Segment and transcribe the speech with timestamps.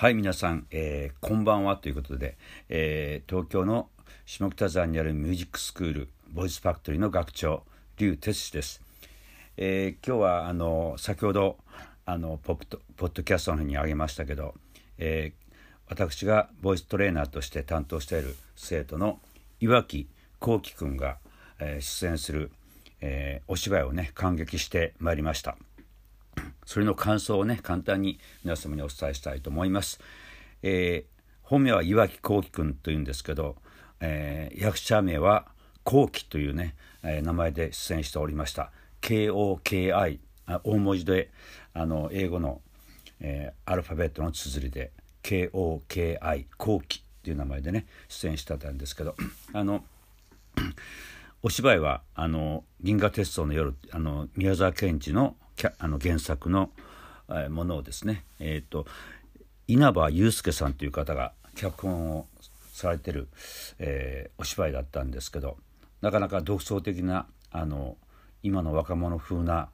[0.00, 2.36] はい皆さん、えー、こんばんはということで、
[2.68, 3.88] えー、東京の
[4.26, 7.64] 下北沢にあるミュージックスクールボイスファクトリーの学長
[7.96, 8.80] 劉哲司です、
[9.56, 11.56] えー、今日はあの先ほど
[12.06, 14.54] あのポッドポッドキャストの方にあげましたけど、
[14.98, 15.32] え
[15.88, 19.18] 私がボイストレーナーとして担当している生徒の
[19.58, 20.06] 岩木
[20.38, 21.18] 幸輝くんが、
[21.58, 22.52] え出演する、
[23.00, 25.58] えお芝居をね感激してまいりました。
[26.68, 30.00] それの感想をね簡単に皆様にお伝えしたいと思います。
[30.62, 33.56] えー、本名は岩木幸喜君というんですけど、
[34.00, 35.46] えー、役者名は
[35.82, 38.70] 幸喜というね、えー、名前で出演しておりました
[39.00, 40.18] KOKI
[40.62, 41.30] 大文字で
[41.72, 42.60] あの英語の、
[43.20, 44.92] えー、アルファベットの綴りで
[45.22, 49.16] KOKI 幸喜っていう名前でね出演してたんですけど
[49.54, 49.86] あの
[51.42, 55.34] お芝居はあの「銀河鉄道の夜」あの宮沢賢治の
[55.78, 56.70] あの原作の
[57.50, 58.86] ものをですね、えーと、
[59.66, 62.26] 稲葉祐介さんという方が脚本を
[62.72, 63.28] されてる、
[63.78, 65.56] えー、お芝居だったんですけど
[66.00, 67.96] なかなか独創的なあの
[68.42, 69.68] 今の若者風な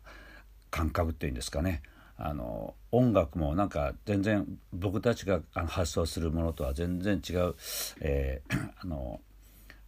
[0.71, 1.83] 感覚っていうんですかね。
[2.17, 7.55] あの音楽もなんか全然僕たちが発想するものとは全然違う、
[8.01, 9.21] えー、あの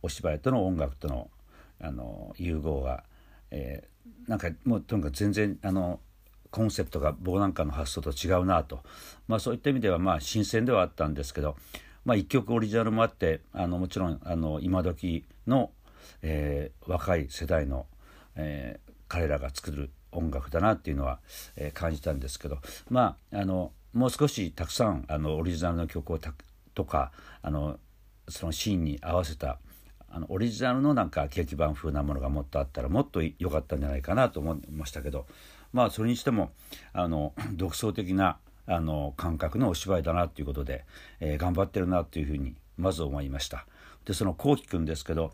[0.03, 1.31] お芝居との音楽との
[1.81, 3.05] あの融合が、
[3.51, 3.89] えー、
[4.27, 6.01] なんかもうとにかく全然あの
[6.51, 8.81] コンセプトが僕なんかの発想と違うなと、
[9.29, 11.57] まあ、そういった意味ではまあ新鮮ではあったんですけど、
[12.05, 15.71] まあ、一曲オリジナルもあってあのもちろんあの今時の、
[16.23, 17.87] えー、若い世代の、
[18.37, 21.19] えー、彼らが作る音楽だなっていうのは、
[21.57, 26.19] えー、感じたんですけどまああのもう少したくさんあのオリジナルの曲を
[26.75, 27.79] とかあの
[28.29, 29.59] そのシーンに合わせた
[30.17, 35.27] あのオリジナルのなんか劇版風なものがもっとあったらもっと良かったんじゃないかなと思いましたけど
[35.75, 36.53] まあそれにしても
[36.95, 40.87] あの 独創的なあの感覚のお芝居だなということで、
[41.21, 43.67] えー、頑張ってるなというふうにまず思いました。
[44.07, 45.33] でそのこうきくんですけど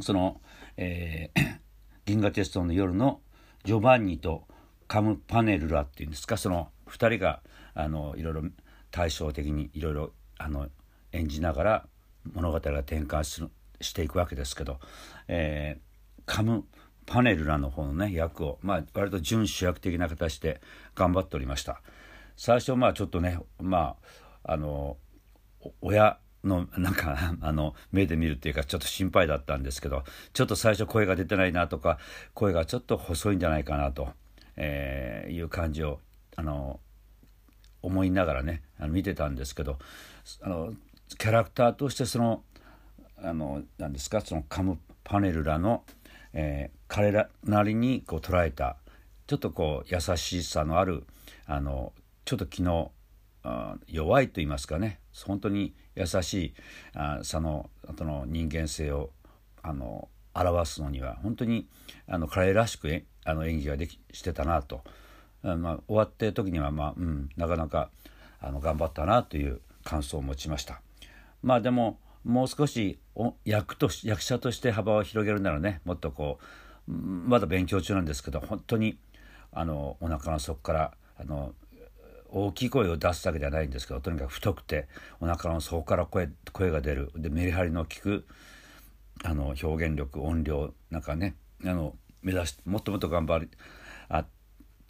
[0.00, 0.40] その、
[0.78, 1.58] えー、
[2.06, 3.20] 銀河鉄道の夜の
[3.64, 4.44] ジョバンニと
[4.88, 6.38] カム・パネルラっていうんですか？
[6.38, 7.42] その2人が
[7.74, 8.42] あのいろいろ
[8.90, 10.68] 対照的にいろいろあの
[11.12, 11.86] 演じながら
[12.32, 14.78] 物語が展開するしていくわけですけど、
[15.28, 16.64] えー、カム・
[17.06, 20.60] パネルラの方のね役を、まあ、割と準主役的な形で
[20.94, 21.82] 頑張っておりました。
[22.36, 23.96] 最初まあちょっとねま
[24.44, 24.96] ああの
[25.82, 31.98] 親のなんか あの目で見るっていうかちょっと心配だったんですけどちょっと最初声が出てないなとか
[32.34, 34.12] 声がちょっと細いんじゃないかなと、
[34.56, 36.00] えー、いう感じを
[36.36, 36.80] あの
[37.82, 39.78] 思いながらねあの見てたんですけど
[40.42, 40.72] あの
[41.18, 42.42] キャラクターとしてその
[43.22, 44.20] あの何ですか？
[44.20, 45.84] そのカムパネルらの、
[46.32, 48.76] えー、彼らなりにこう捉えた
[49.26, 51.04] ちょっとこう優しさのある
[51.46, 51.92] あの
[52.24, 52.92] ちょっと気の
[53.86, 55.00] 弱いと言いますかね。
[55.24, 56.54] 本当に優しい
[56.94, 59.10] あその後の人間性を
[59.62, 61.66] あの表すのには本当に
[62.06, 64.82] あの彼らしくあの演技ができしてたなと、
[65.42, 67.90] あまあ、終わって時には、まあうん、なかなか
[68.40, 70.80] あの頑張ったなという感想を持ちました。
[71.42, 72.98] まあでももう少し
[73.44, 76.38] 役と役者として幅を広げるならねもっとこ
[76.88, 78.98] うまだ勉強中なんですけど本当に
[79.52, 81.52] あのお腹の底からあの
[82.28, 84.86] 大きい声を出すだけではないんですけどとにかく太くて
[85.20, 87.10] お腹の底から声声が出る。
[87.16, 88.24] でメリハリの効く
[89.24, 93.50] あの表現力音量なんかねあの目指してもっともっと頑張り
[94.08, 94.26] あっ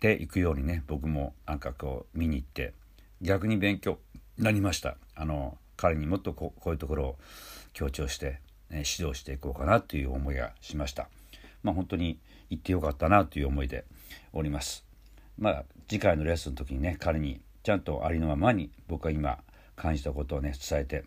[0.01, 2.75] ていくようにね僕もなんかこう見に行って
[3.23, 3.99] 逆に勉強
[4.39, 4.97] になりました。
[5.15, 7.17] あの彼にもっとこういうところを
[7.73, 11.09] 強調して、ね、指導していこうかなという思いがしました。
[11.63, 12.19] まあ、本当に
[12.51, 13.87] 行ってよかったなという思いで
[14.35, 14.85] おります。
[15.39, 19.39] まあ、次回のレッスンの時にね彼にちゃんとありのままに僕は今
[19.75, 21.05] 感じたことをね伝えて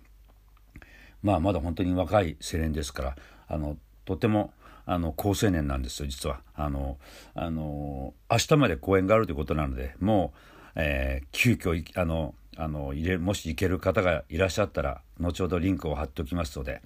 [1.22, 3.16] まあまだ本当に若い青年ですから
[3.48, 4.54] あのとても
[4.88, 6.98] あの好青年なんですよ実はあの
[7.36, 16.82] あの明日まで公演があるということなのでもう、えー、急遽あのあの入れもし行ける方がいらっしゃったら後ほどリンクを貼っておきますので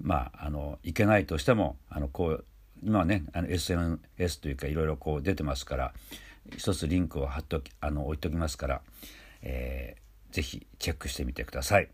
[0.00, 2.44] まああの行けないとしてもあのこう
[2.82, 5.92] 今はねあの SNS というかいろいろこう出てますから
[6.56, 8.80] 一つリンクを貼っときあの置いときますから、
[9.42, 11.88] えー、ぜひチェックしてみてください。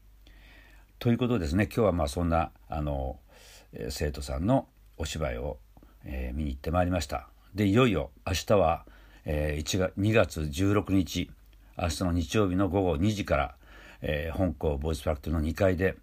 [0.98, 3.18] ということですね今日はまあそんなあの
[3.90, 5.58] 生徒さんのお芝居を、
[6.04, 7.28] えー、見に行ってまいりました。
[7.54, 8.84] でいよいよ明日は、
[9.24, 11.30] えー、1月2月16日
[11.78, 13.54] 明日の日曜日の午後2時から、
[14.02, 15.96] えー、本校ボイスファクトの2階で、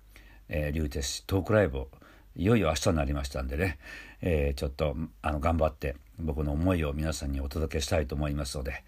[0.50, 1.90] えー、リューテストークライブを
[2.36, 3.78] いよいよ明日になりましたんでね、
[4.22, 8.84] えー、ちょっとあの頑張って僕の思いを皆さんにお届けしたいと思いますので、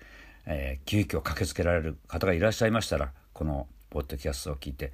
[0.45, 4.91] えー、急遽駆けつけられる方がいらっしゃいましたらこのポッドキャストを聞いて、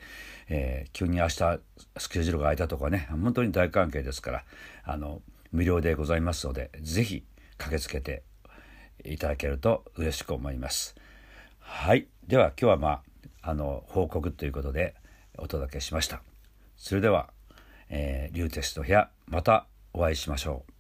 [0.47, 1.59] えー、急に明日
[1.97, 4.43] スケジュールが空いたとかね本当に大関係ですから
[4.83, 5.21] あの
[5.51, 7.23] 無料でございますので是非
[7.57, 8.23] 駆けつけて
[9.03, 10.95] いただけると嬉しく思います。
[11.73, 14.94] はいでは今日はまああの報告ということで
[15.39, 16.21] お届けしました。
[16.77, 17.31] それでは、
[17.89, 20.71] えー、リューテスト部屋またお会いしましょう。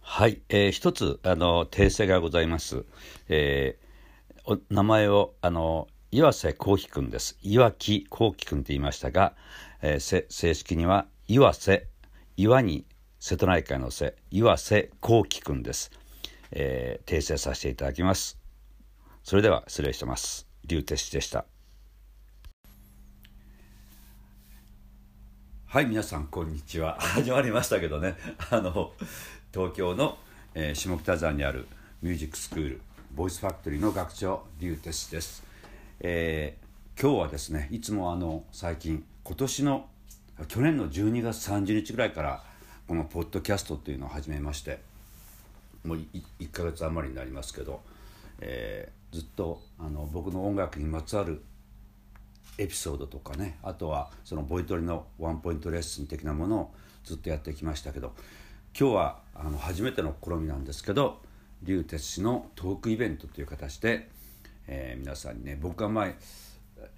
[0.00, 2.84] はい、えー、一つあの訂正がございます。
[3.28, 7.36] えー、お名前をあの岩瀬幸輝くんです。
[7.42, 9.34] 岩木幸輝くんと言いましたが、
[9.82, 11.88] えー、正式には岩瀬
[12.36, 12.84] 岩に
[13.26, 15.90] 瀬戸内海の瀬岩瀬幸輝くんです。
[16.50, 18.38] えー、訂正させていただきます。
[19.22, 20.46] それでは失礼してます。
[20.66, 21.46] 竜鉄でした。
[25.64, 28.14] はい皆さんこんにちは 始まりましたけどね
[28.50, 28.92] あの
[29.54, 30.18] 東京の、
[30.52, 31.66] えー、下北沢にある
[32.02, 32.82] ミュージックスクール
[33.14, 35.42] ボイスファクトリーの学長竜哲です、
[36.00, 39.88] えー、今日はですねいつもあの最近今年の
[40.46, 42.53] 去年の12月30日ぐらいから
[42.86, 44.78] このポッドキャストっていうのを始めまして
[45.84, 46.06] もう 1,
[46.40, 47.80] 1ヶ月余りになりますけど、
[48.40, 51.42] えー、ずっとあの僕の音楽にまつわる
[52.58, 58.12] エピソードとかねあとはそのボイトレのワンポイントレッスン的なものをずっとやってきましたけど
[58.78, 61.20] 今日はあの初めての試みなんですけど
[61.62, 64.10] 竜哲氏のトークイベントという形で、
[64.66, 66.16] えー、皆さんにね僕が前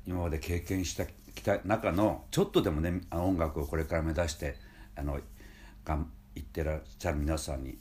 [0.05, 4.57] 今まで経験したきた中のちょっとでもね音楽をこれから目指して
[4.97, 5.21] あの
[5.87, 7.79] がん言ってらっしゃる皆さんに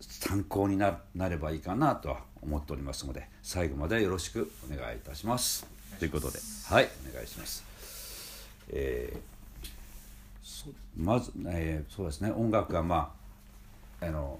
[0.00, 5.66] 参考になればいいかなとは思っておりますので最後までよろしくお願いいたします。
[5.98, 6.38] ということで
[6.68, 7.64] はいお願いします。
[8.70, 9.32] えー
[10.96, 13.12] まず、えー、そうですね音楽がま
[14.00, 14.38] ああの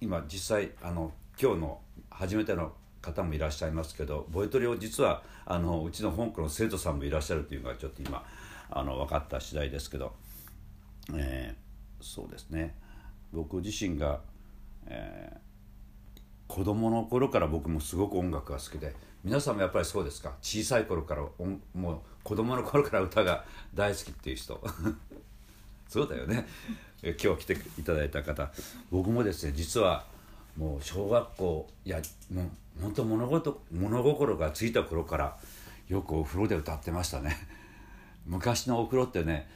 [0.00, 1.80] 今実際あの今日の
[2.10, 8.24] 初めての方もいらっしゃいますけどボイトレを実はあのうちの本校の生徒さんもいらっしゃるというのがちょっと今
[8.70, 10.12] あの分かった次第ですけど、
[11.14, 11.65] えー、
[12.06, 12.74] そうですね。
[13.32, 14.20] 僕自身が、
[14.86, 18.94] えー、子供の頃から僕もすごく音楽が好きで
[19.24, 20.34] 皆さんもやっぱりそうですか？
[20.40, 21.22] 小さい頃から
[21.74, 23.44] もう子供の頃から歌が
[23.74, 24.62] 大好きっていう人。
[25.88, 26.46] そうだよね。
[27.02, 28.50] 今日来ていただいた方。
[28.90, 30.06] 僕もですね実は
[30.56, 32.00] もう小学校いや
[32.32, 32.50] もう
[32.82, 35.38] 本当物事物心がついた頃から
[35.88, 37.36] よくお風呂で歌ってましたね。
[38.26, 39.48] 昔のお風呂ってね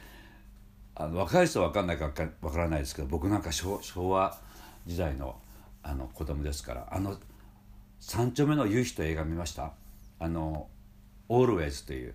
[0.95, 2.09] あの若い人は分かんないか
[2.41, 3.79] 分からないですけど僕なんか昭
[4.09, 4.37] 和
[4.85, 5.35] 時代の
[5.83, 7.17] あの子供ですからあの
[7.99, 9.71] 三丁目の夕日という映画見ました？
[10.19, 10.67] あの
[11.29, 12.13] 「オールウェイズ」という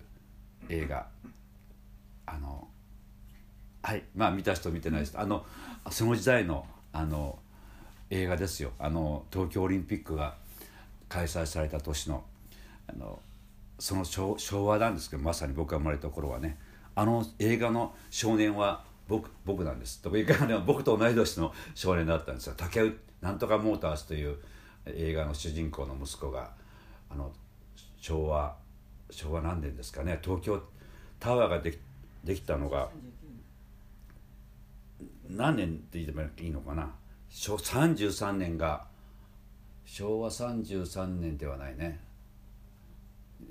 [0.69, 1.07] 映画。
[2.25, 2.67] あの
[3.81, 5.19] はいまあ見た人見てない人。
[5.19, 5.45] あの
[5.89, 7.39] その時代のあの
[8.09, 8.71] 映画ですよ。
[8.79, 10.35] あの東京オリンピックが
[11.07, 12.23] 開催された年の
[12.87, 13.21] あの
[13.79, 16.57] その昭和なんですけどまさに僕が生まれた頃はね。
[16.97, 20.01] あの映画の少年は僕僕なんです。
[20.01, 20.33] というか、
[20.65, 22.55] 僕と同い年の少年だったんですよ。
[22.57, 24.39] 竹内なんとかモーターズという
[24.87, 26.49] 映画の主人公の息子が
[27.11, 27.31] あの
[28.01, 28.55] 昭和
[29.11, 30.17] 昭和何年ですかね。
[30.23, 30.59] 東京
[31.19, 31.77] タワーができ
[32.23, 32.89] できたのが
[35.29, 36.95] 何年って言えばいいのかな。
[37.29, 38.87] 33年が
[39.85, 41.99] 昭和33年ではないね。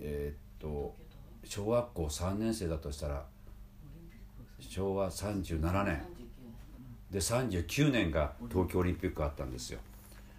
[0.01, 0.97] えー、っと
[1.45, 3.25] 小学校3年生だとしたら
[4.61, 6.03] 昭和37年。
[7.11, 9.79] で39年が東京オリンピックあったんですよ。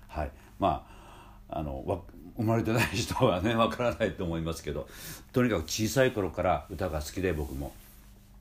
[0.07, 0.31] はい。
[0.59, 0.85] ま
[1.49, 2.03] ああの
[2.35, 4.87] 生まれてない人はね わからないと思いますけど
[5.31, 7.73] とにかく小さい頃から歌が好きで僕も。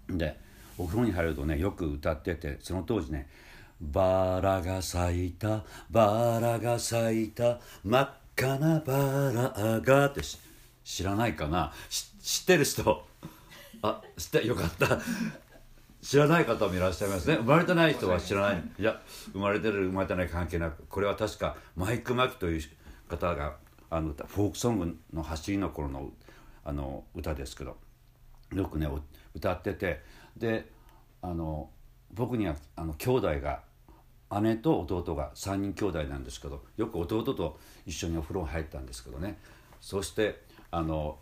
[0.09, 0.39] で
[0.79, 3.29] お風呂に入るとねよく歌っててその当時ね
[3.81, 10.21] 「バラが咲いたバラが咲いた真っ赤なバラが」って
[10.85, 11.73] 知らないかな？
[11.89, 13.07] 知ってる人？
[13.83, 14.99] あ知ってよかった。
[16.07, 17.35] 知らない方もいらっしゃいますね。
[17.39, 18.63] 生まれてない人は知らない。
[18.79, 19.01] いや
[19.33, 22.63] 生まれてる生まれてない関係なくこれは確かマイク・マキという
[23.09, 23.57] 方が
[23.91, 26.13] あのフォークソングの走りの頃の
[26.65, 27.77] あの歌ですけど
[28.55, 28.89] よくね
[29.35, 30.01] 歌ってて
[30.37, 30.71] で
[31.23, 31.71] あの
[32.15, 33.63] 僕にはあの兄弟が
[34.43, 39.39] 姉と弟が3人兄弟なんですけどよく弟と一緒にお風呂入ったんですけどね。
[39.81, 41.19] そしてあの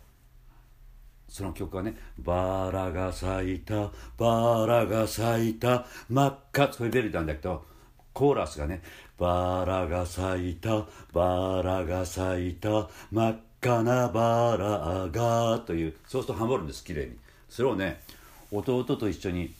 [1.27, 7.65] その曲はね「バラが咲いたバラが咲いた真っ赤」そういうベルなんだけど
[8.13, 8.81] コーラスがね
[9.17, 17.17] 「バラが咲いたバラが咲いた真っ赤なバラが」というそうするとハモるんです綺麗に。
[17.49, 18.01] それをね
[18.51, 19.53] 弟と一緒に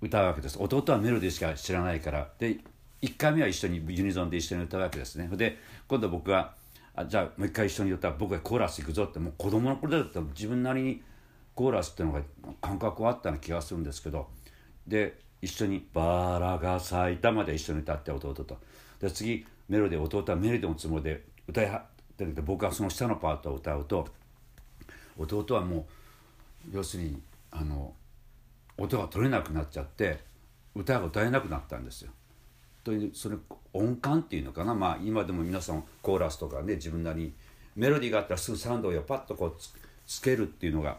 [0.00, 0.56] 歌うわけです。
[0.60, 2.30] 弟はメロディーしか知らないから。
[2.38, 2.58] で
[3.02, 5.28] 1回目は一緒にユニゾンで一緒に歌うわけですね。
[5.36, 6.54] で今度僕が
[6.98, 11.00] あじゃあもう一回一緒に歌う僕がコーラス行くぞってもう子供の頃だったら自分なりに
[11.54, 12.22] コーラスっていうのが
[12.60, 14.26] 感覚はあったような気がするんですけど
[14.84, 18.58] で一緒に「バラが咲いた」まで一緒に歌って弟と
[18.98, 21.82] で次メロディー弟はメロディーのつもりで歌いはっ
[22.16, 24.08] てるけど僕はその下のパートを歌うと
[25.16, 25.86] 弟はも
[26.72, 27.94] う要するにあの
[28.76, 30.18] 音が取れなくなっちゃって
[30.74, 32.10] 歌が歌えなくなったんですよ。
[32.88, 33.36] というそれ
[33.74, 34.74] 音感っていうのかな。
[34.74, 37.32] まあ今でも皆さんコーラスとかね自分なりに
[37.76, 39.56] メロディーがあったらすぐサウンドをパッとこう
[40.06, 40.96] つけるっていうのが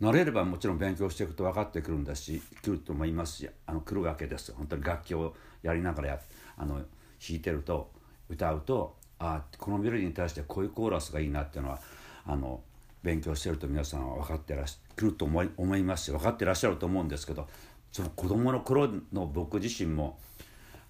[0.00, 4.54] 慣れればもちろん勉強していくと分かってくるんだし来ると思いますしあの来るわけですよ。
[4.58, 6.20] 本当に楽器をやりながらや
[6.56, 6.84] あの弾
[7.30, 7.90] いてると
[8.28, 11.80] 歌うとあこのメロディーに対してこういうコーラスがいいなっていうのは
[12.26, 12.60] あの
[13.02, 17.48] 勉強してると皆さんは分かってらしゃると思い思いますし分かってらっしゃると思うんですけど
[17.90, 20.16] その子供の頃の僕自身も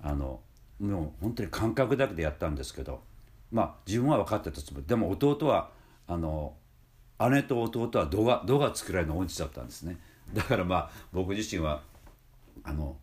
[0.00, 0.40] あの
[0.80, 3.00] もう本当に感覚だけでやったんですけど
[3.50, 4.86] まあ自分は分かってたつもり。
[4.86, 5.70] でも弟は
[6.06, 6.54] あの
[7.30, 9.98] 姉と弟は度が度がつくらいの音痴だったんですね。
[10.32, 11.82] だからまあ僕自身は
[12.62, 12.96] あの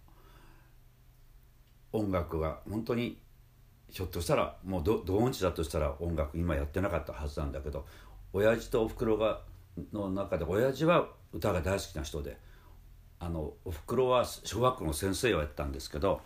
[1.91, 3.17] 音楽が本当に
[3.89, 7.85] ひょっとしたらもうど同音痴だとしたら音楽今やってなかったはずなんだけど
[8.33, 9.41] 親父とおふくろが
[9.93, 12.37] の中で親父は歌が大好きな人で
[13.19, 16.21] あのおふくろは小学校の先生をやったんですけど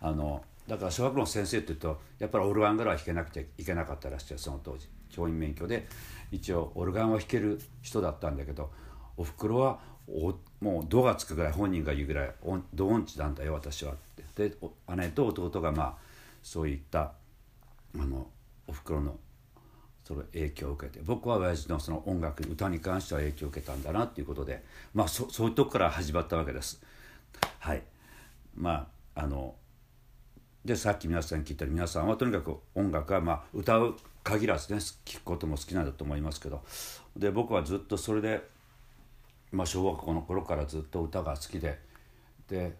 [0.00, 4.88] あのだから小学校の先生っていうとやっぱりオルガンぐらい弾けなくていけなかったらしくてその当時。
[5.14, 5.86] 教員免許で。
[6.32, 8.72] 一応オルガンを弾ける人だったんだけど
[9.16, 12.34] おふくろはおもう「度がつくぐらい本人が言うぐらい
[12.74, 13.96] 「ド音痴なんだよ私は」っ
[14.34, 14.48] て。
[14.48, 14.56] で
[14.96, 15.96] 姉と弟がまあ
[16.42, 17.12] そういった
[17.94, 18.28] あの
[18.66, 19.16] おふくろの
[20.02, 21.00] その影響を受けて。
[21.04, 26.82] 僕は親父のその音楽歌に関しては影響を受けたんだなっていうことでまあそそういうとこから始まったわけです。
[27.60, 27.82] はい。
[28.56, 29.54] まああの
[30.64, 36.62] でさっき皆さんに聞いたように皆さんはとにかく音楽はまあ歌う限らずね聴くことも好きなんだと思いますけど
[37.16, 38.42] で僕はずっとそれで、
[39.52, 41.78] まあ、小学校の頃からずっと歌が好きで
[42.48, 42.74] で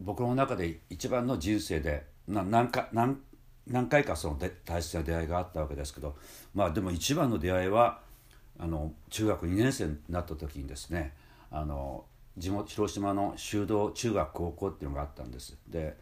[0.00, 3.18] 僕の中で一番の人生でな何か何
[3.68, 6.16] 何回かその大切な出会いがあったわけですけど
[6.54, 8.00] まあでも一番の出会いは
[8.58, 11.14] あの中学2年生になった時にですね
[11.50, 12.04] あの
[12.36, 15.56] 地元広島の修道中学高校っていうのがあったんです。
[15.68, 15.96] で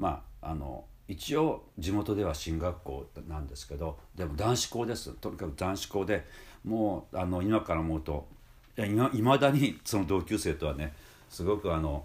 [0.00, 5.12] まああの一応地元では進学校なんですけどでも男子校です。
[5.12, 6.24] とにかく男子校で
[6.64, 8.26] もうあの今から思うと
[8.78, 10.94] いまだにその同級生とはね
[11.28, 12.04] すごくあの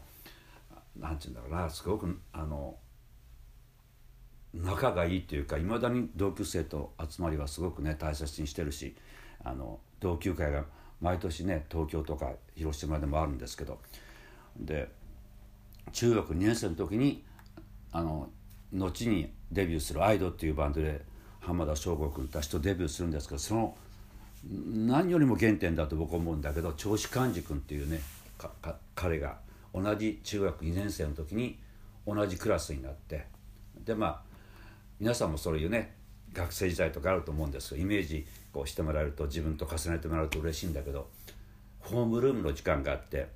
[0.99, 2.75] なんて言うんだろうなすごくあの
[4.53, 8.95] 仲がいいっていうかいまだに同級生と集まりはすごくね大切にしてるし
[9.43, 10.65] あの同級会が
[11.01, 13.79] 毎年ね東京とか広島でもあるんですけど
[14.57, 14.89] で
[15.91, 17.23] 中学2年生の時に
[17.95, 18.27] あの
[18.73, 21.01] 後にデビューするアイドっていうバンドで
[21.39, 23.77] 浜田省吾君たちとデビューするんですけどその
[24.73, 28.01] 何よりも原点だと僕は思うんだけど銚子寛治君っていうね
[28.95, 29.37] 彼が
[29.73, 31.57] 同じ中学2年生の時に
[32.05, 33.27] 同じクラスになって
[33.85, 34.21] でまあ
[34.99, 35.95] 皆さんもそういうね
[36.33, 41.07] 学生時代とかあると思うんですけどイメージこうしてもらえると自分と重ねてもらうと嬉しいんだけど
[41.79, 43.29] ホームルームの時間があって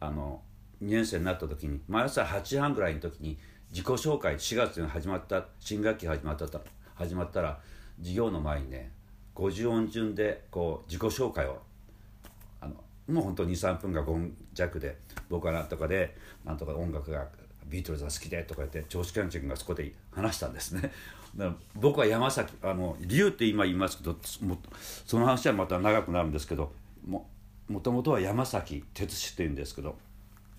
[0.00, 0.42] あの
[0.82, 3.38] 2年生になった時に毎朝8時半ぐらいの時に
[3.72, 6.46] 自己紹介4月に始まった新学期始まった
[6.94, 7.58] 始まったら
[8.00, 8.90] 授業の前にね
[9.34, 11.58] 50音順でこう自己紹介を
[12.60, 12.74] あの
[13.08, 14.98] もう本当23分が5分弱で
[15.30, 16.14] 僕はなんとかで
[16.44, 17.26] なんとか音楽が
[17.64, 20.92] ビートルズが好きでとか言って長子キャンチ君がそこで話したんですね。
[21.34, 24.18] だから僕は山崎あの理由って今言いますけど
[25.06, 26.74] その話はまた長くなるんですけど
[27.06, 27.26] も
[27.68, 29.96] もともとは山崎哲司っていうんですけど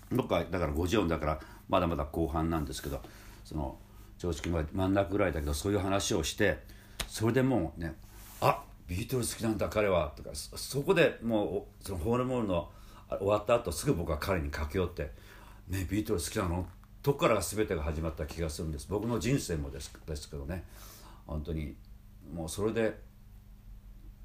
[0.10, 1.40] 僕はだから50音だから
[1.70, 3.02] まだまだ後半なんですけど
[3.44, 3.78] その
[4.18, 6.60] 常識が真ん中ぐらいだけどそういう話をして
[7.08, 7.96] それでもうね
[8.42, 12.70] 「あビートルズ好きなんだ彼は」とかそこでもうそのホールモールの
[13.10, 15.12] 終わった後すぐ僕は彼に駆け寄って
[15.70, 16.68] 「ねビートルズ好きなの?」
[17.04, 18.88] とこから全てが始まった気がするんです。
[18.90, 20.64] 僕の人生もですですけどね。
[21.28, 21.76] 本当に
[22.34, 22.98] もうそれで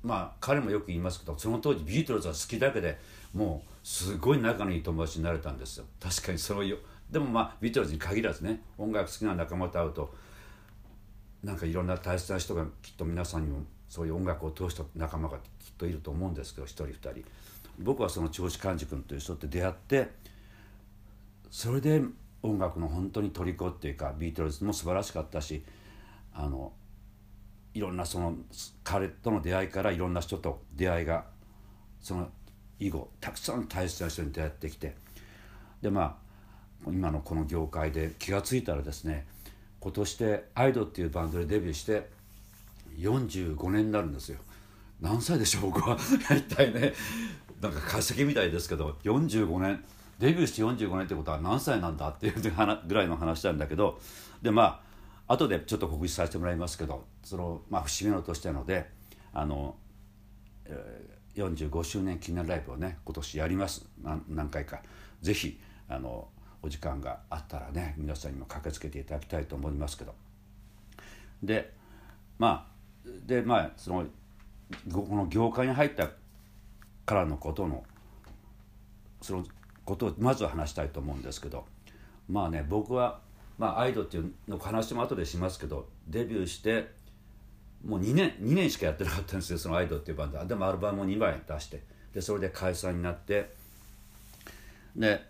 [0.03, 2.99] まあ彼もよく言いますけどその当時ビートルズは好きだけで
[3.35, 5.87] もうすごい仲のいい友達になれたんですよ。
[6.01, 6.79] 確かにそういう
[7.11, 10.15] でもまあビートルズに限らずね音楽好きな仲間と会うと
[11.43, 15.43] なんかいろんな大切な人がきっと皆さんにもそういう音楽を通した仲間がきっ
[15.79, 17.25] といると思うんですけど一人二人。
[17.81, 20.09] 僕はその銚子寛治君という人と出会って
[21.51, 22.03] それで
[22.43, 25.63] 音楽の本当に虜っていうかビートルズも素晴らしかったし
[26.35, 26.73] あの
[27.75, 28.35] いろんなその
[28.83, 31.27] 彼との出会いからいろんな人と出会いが
[32.01, 32.29] その
[32.81, 34.97] 以後たくさん大切な人に出会ってきて
[35.81, 36.28] でまあ
[36.87, 39.27] 今のこの業界で気が付いたらですね
[39.81, 42.09] 今年でアイドっていうバンドでデビューして
[42.99, 44.39] 45年になるんですよ。
[45.01, 46.93] 何歳でしょう僕は一体ね。
[47.61, 49.85] なんか化石みたいですけど45年。
[50.19, 52.35] デビューして45年ってことは何歳なんだっていう
[52.87, 54.01] ぐらいの話なんだけど
[54.43, 54.83] でま
[55.29, 58.91] あ後でちょっと告知させてもらいますけどその、まあ、節目の年なので
[59.33, 59.77] あの、
[60.65, 63.87] えー、45周年記念ライブをね今年やります。
[64.03, 64.81] 何回か。
[65.23, 66.29] ぜひあの
[66.63, 70.15] お時間があったらね皆さんにも駆けつけていただきたいと思いますけど。
[71.43, 71.73] で
[72.39, 72.69] ま
[73.07, 74.07] あでまあその
[74.93, 76.09] この業界に入った
[77.07, 77.85] からのことの
[79.23, 79.47] その
[79.85, 81.65] ことをまずは話したいと思うんですけど。
[82.29, 83.21] まあね僕は、
[83.57, 86.91] まあ、アイドっていうの話も後でしますけどデビューして
[87.85, 90.45] もう2年2年しかやってなかったんですよそのアイドっていうバンド。
[90.45, 91.83] でもアルバムを2枚出して。
[92.13, 93.53] でそれで解散になって。
[94.97, 95.23] で、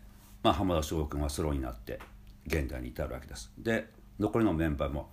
[0.48, 2.00] まあ、浜田省吾君はソロになって
[2.46, 3.52] 現代に至るわけです。
[3.58, 5.10] で残りのメンバーも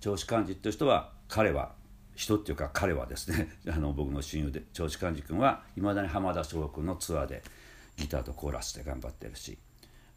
[0.00, 1.72] 長子幹事っていう人は彼は
[2.14, 7.42] 人っていうか彼はですね あの僕の親友で長子幹事君はいまだに浜田省吾君のツアーで
[7.96, 9.56] ギターとコーラスで頑張ってるし。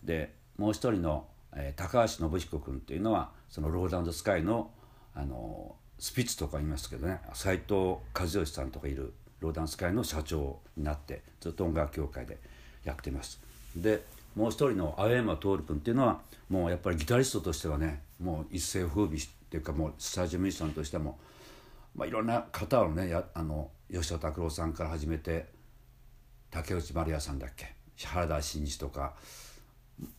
[0.04, 4.74] でもう一人の、えー、高橋信彦君っていうのはそのローランドスカイの
[5.16, 12.38] あのスピッツとか言いますけどね斎藤和義さんとかいるローダンス会の社長になってずっと音楽協会で
[12.84, 13.40] やってます。
[13.74, 21.18] でもう一人の青山徹君っていうのはもうやっぱりギタリストとしてはねもう一世風靡っていうかもうスタジオミュージシャンとしても、
[21.96, 25.48] まあ、いろんな方をねやあの吉田拓郎さんから始めて
[26.52, 27.74] 竹内まりやさんだっけ
[28.06, 29.16] 原田真二とか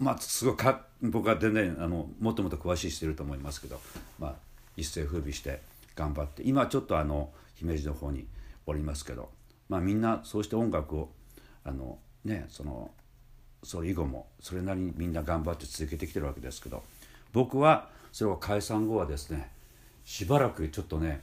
[0.00, 3.80] まあすごいか僕は全然あのもっともっと詳しい人いると思いますけど、
[4.18, 4.34] まあ、
[4.76, 5.60] 一世風靡して
[5.94, 8.26] 頑張って今ちょっとあの姫路の方に
[8.66, 9.30] おりますけど、
[9.68, 11.10] まあ、みんなそうして音楽を
[11.62, 12.90] あのねその
[13.62, 16.82] それ以後もそれなりにみんな頑張って続けてきてるわけですけど
[17.32, 19.50] 僕はそれを解散後はですね
[20.04, 21.22] しばらくちょっとね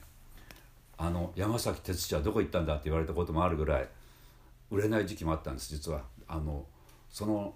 [0.98, 3.88] あの山崎哲司はどこ行ったんだって言われたこともあるぐらい
[4.72, 6.04] 売れない時期もあったんです実は。
[6.28, 6.66] あの
[7.10, 7.54] その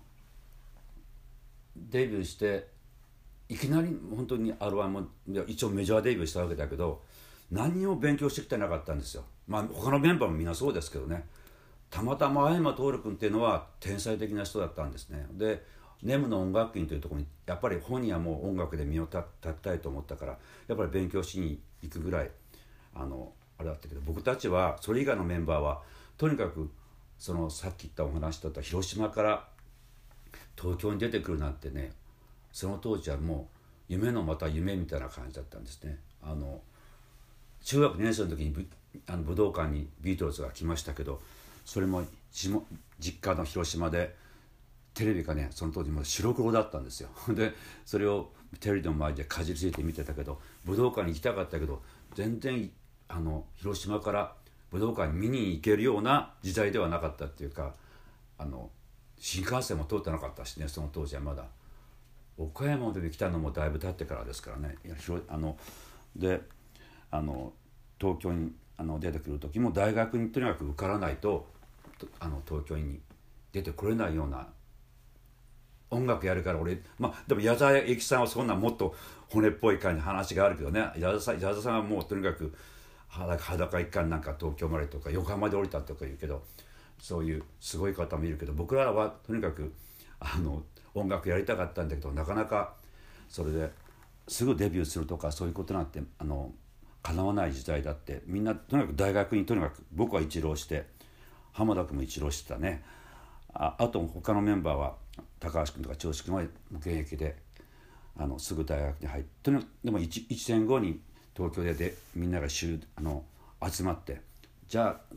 [1.75, 2.67] デビューして
[3.47, 5.07] いきなり本当に R−1 も
[5.47, 7.01] 一応メジャーデビューしたわけだけど
[7.51, 11.25] 何にも勉強してきてなかったんですよまあ他のメンバーもみんなそうですけどね
[11.89, 15.63] たまたま青山徹君っていうのは天才的な人だったんですねで
[16.03, 22.29] ネムの音楽院というところにやっぱり本人はもう音楽で身を立てたいと思ったからやっぱり勉強しに行くぐらい
[22.95, 25.81] あのあれだったけど僕たちはそれ以外のメンバーは
[26.17, 26.69] とにかく
[27.17, 29.47] そのさっき言ったお話だった広島から
[30.59, 31.91] 東京に出てくるなんてね
[32.53, 33.49] その当時はも
[33.89, 35.97] う夢のまた夢みたいな感じだったんですね。
[36.21, 36.61] あの
[37.61, 38.67] 中学2年生の時に
[39.07, 41.21] あの武道館にビートルズが来ましたけど
[41.65, 42.03] それも
[42.99, 44.15] 実家の広島で
[44.93, 47.09] テレビがねその当時も白黒だったんですよ。
[47.29, 47.53] で
[47.85, 51.81] それをテレビの前でかじりついて見てたけど武道館に行きたかったけど
[52.15, 52.71] 全然
[53.07, 54.35] あの広島から
[54.71, 57.75] 武道館に見に行けるような時代ではなかったっていうか
[58.37, 58.69] あの
[59.17, 61.47] 新幹線も通ってなかったしねその当時はまだ。
[62.37, 64.77] 岡山まで来たのもだいぶ経ってからですからね。
[65.27, 65.57] あの
[66.15, 66.41] で
[67.11, 67.53] あの
[67.99, 71.45] 東京にあの出てくる時も大学にとにかく受からないと
[72.19, 72.99] あの東京に
[73.51, 74.47] 出てこれないような
[75.91, 78.95] 音楽やるから俺まあでも矢沢永吉さんはそんなもっと
[79.29, 80.79] 骨っぽい感じ話があるけどね。
[80.97, 82.55] 矢沢さん矢沢さんはもうとにかく
[83.09, 86.43] 裸一貫なんか東京までとか横浜で降りたとか言うけど
[86.99, 89.73] そういうすごい方もいるけど僕らはとにかく
[90.21, 90.63] あの
[90.93, 92.75] 音楽やりたかったんだけどなかなか
[93.27, 93.69] それで
[94.27, 96.51] すぐデビューするとかそういうことなんてあの
[97.01, 100.85] 叶わない時代だってみんなとにかく大学にとにかく僕は一浪して
[101.53, 102.83] 浜田君も一浪してたね。
[103.53, 104.95] ああと他のメンバーは
[105.39, 106.43] 高橋君とか長子君は
[106.77, 107.35] 現役で
[108.17, 109.51] あのすぐ大学に入って
[109.83, 110.99] でも 1, 1年後に
[111.35, 113.23] 東京ででみんながあの
[113.67, 114.21] 集まって
[114.67, 115.15] じゃあ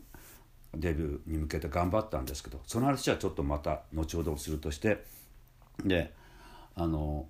[0.75, 5.05] デビューに向けて頑張ったんですけどその話はちょっとまた後ほどするとして
[5.85, 6.13] で
[6.75, 7.27] あの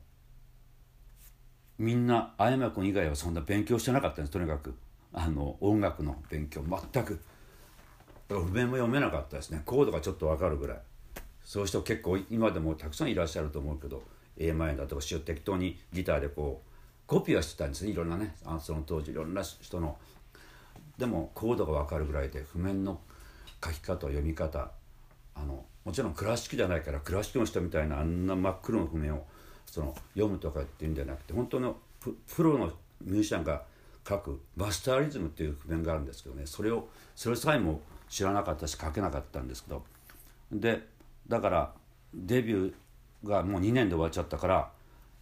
[1.79, 4.75] みんな青山君以外はそんな勉強してなかったんですとにかく。
[5.15, 7.21] あの音楽の勉強全く。
[8.29, 9.63] 譜面も読めなかったですね。
[9.65, 10.79] コードがちょっと分かるぐらい。
[11.45, 14.03] そういう人結構今でもたくさんいらっしゃると思うけど
[14.39, 16.71] a マイナーとか適当にギターでこう
[17.07, 17.91] コピーはしてたんですね。
[17.91, 19.97] いろんなねあその当時いろんな人の。
[20.99, 23.01] でもコードが分かるぐらいで譜面の
[23.65, 24.71] 書き方読み方
[25.35, 29.27] あのもちろんクラシックじゃないからクラシックの人みたいなあんな真っ黒の譜面を
[29.67, 33.63] その読むとかっていうんじゃなくて本当のプロのミュージシャンが
[34.09, 36.47] 書くバスターリズムっていう譜面があるんですけどね。
[36.47, 39.85] それをそれさえも知らなかったし書けなかったんですけど。
[40.51, 40.87] で
[41.29, 41.73] だから
[42.13, 44.71] デビューがもう2年で終わっちゃったから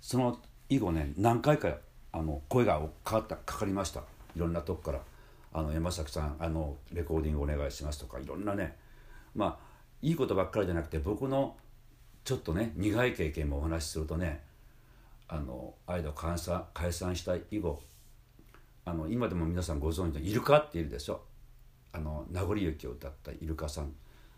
[0.00, 1.76] その以後ね何回か
[2.12, 4.00] あの声がかかったかかりました。
[4.34, 5.00] いろんなとこから
[5.52, 8.76] 「あの山崎さんあのレコーディングお願いします」とかいろんなね。
[9.34, 9.70] まあ
[10.02, 11.56] いいことばっかりじゃなくて僕の
[12.30, 14.40] ちょっとね苦い経験もお話しするとね
[15.26, 17.82] あの間解散解散した以後
[18.84, 21.22] あの今でも皆さんご存知のイルカっているでしょ？
[21.92, 23.92] あの名残雪を歌ったイルカさん。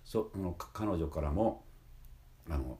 [0.06, 1.64] その彼女からも
[2.48, 2.78] あの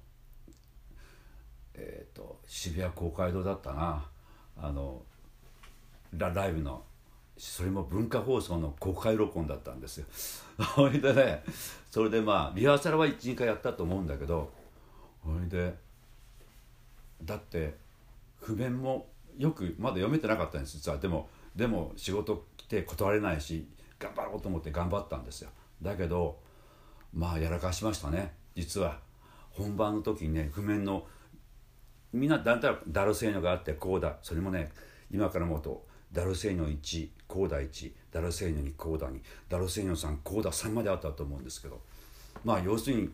[1.74, 4.06] えっ、ー、と渋谷公会堂だったな。
[4.56, 5.02] あの
[6.16, 6.84] ラライブの
[7.36, 10.06] それも文化放送の公開録音だったんですよ。
[10.74, 11.44] ほいでね
[11.90, 14.61] それでまあリハーサルは12回やったと思うんだけど
[15.24, 15.74] ほいで
[17.24, 17.76] だって
[18.40, 19.06] 譜面も
[19.38, 20.98] よくまだ読めてなかったんです実は。
[20.98, 23.66] でもでも仕事来て断れないし
[23.98, 25.50] 頑張ろうと思って頑張ったんですよ。
[25.80, 26.38] だけど
[27.14, 28.32] まあやらかしましたね。
[28.56, 28.98] 実は
[29.50, 31.06] 本番の時にね譜面の
[32.12, 34.16] みんなだんだんダルセーニョがあってこうだ。
[34.22, 34.72] それもね
[35.10, 41.80] 今から思うとダルセーニョ1コーダ1ダルセーニョ2コーダ2ダルセーニョ3コーダ3まであったと思うんですけど。
[42.44, 43.10] まあ要するに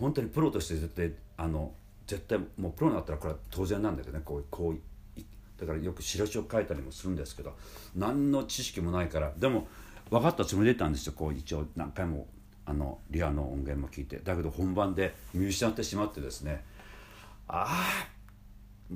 [0.00, 1.72] 本当にプロとして絶対あの
[2.06, 4.80] 絶対もうプロになったらこれは当然なんだけどねこうこう
[5.60, 7.54] だからよく白書書いたりもするんですけど
[7.94, 9.68] 何の知識もないからでも
[10.10, 11.12] 分かったつもりでいたんですよ。
[11.12, 12.26] こう一応何回も
[12.66, 14.18] あのリアの音源も聞いて。
[14.18, 16.64] だけど本番で見失ってしまってですね。
[17.46, 18.06] ああ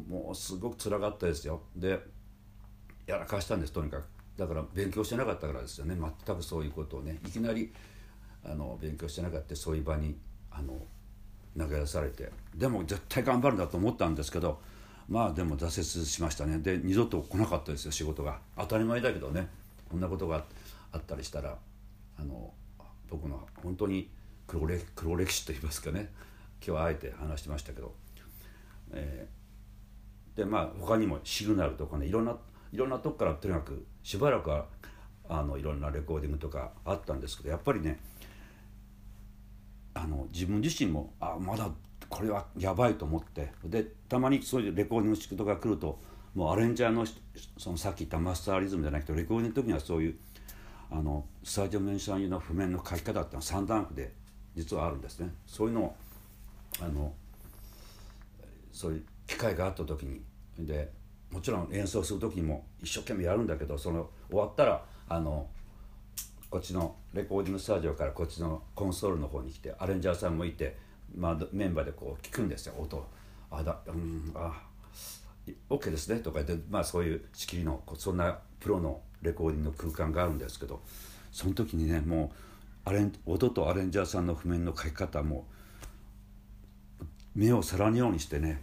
[0.09, 1.61] もうすごくつらかったですよ。
[1.77, 2.01] で
[3.07, 4.09] やらかしたんですとにかく。
[4.37, 5.97] だから勉強してなかったからですよね。
[6.27, 7.21] 全くそういうことをね。
[7.25, 7.73] いきなり
[8.45, 10.17] あの勉強してなかったそういう場に
[10.55, 10.79] あの
[11.59, 14.61] 投げ出されてでも絶対頑張るんだと思ったんですけど
[15.09, 16.59] まあでも挫折しましたね。
[16.59, 18.39] で二度と来なかったですよ仕事が。
[18.57, 19.49] 当たり前だけどね。
[19.91, 20.45] こんなことが
[20.93, 21.59] あったりしたら
[22.19, 22.53] あの
[23.11, 24.09] 僕の本当に
[24.47, 26.11] 黒歴黒歴史といいますかね。
[26.67, 27.95] 今日はあえて話してましたけど、
[28.93, 32.35] えー、でまあ他にもシグナルとかねいろんな
[32.73, 34.65] いろんなとこからとにかくしばらくは
[35.29, 38.01] あのいろんなレコーディングとかあったんですけどやっぱりね
[39.95, 41.71] あの自分自身もあまだ
[42.09, 45.99] これはやばいと思ってでたまにそういうレコーディングの仕事が来ると
[46.35, 47.07] もうアレンジャーの
[47.57, 50.17] そのさっき言ったマスターリズムじゃなくてレコーディングの時にはそういう
[50.91, 54.13] あのスタジオメンション用の譜面の書き方っていうのは3段階で
[54.55, 55.33] 実はあるんですね。
[55.47, 55.97] そういうのを
[56.81, 57.13] あの
[58.73, 60.21] そういう機会があった時に
[60.59, 60.91] で
[61.31, 65.49] もちろん演奏する時にも一生懸命やるんだけどその終わったらあの
[66.55, 70.77] こっちのレコーディングスタジオからこっちのコンソールの方に来てアレンジャーさんもいて、
[71.13, 73.05] まあ、メンバーでこう聞くんですよ音
[73.51, 74.53] あだうんあ
[75.49, 80.81] ッ OK ですねとか言って、まあ、そういう仕切りのそんなプロのレコーディングの空間があるんですけど
[81.33, 82.31] その時にねも
[82.87, 85.49] うアレン音とアレンジャーさんの譜面の書き方も
[87.35, 88.63] 目を皿のようにしてね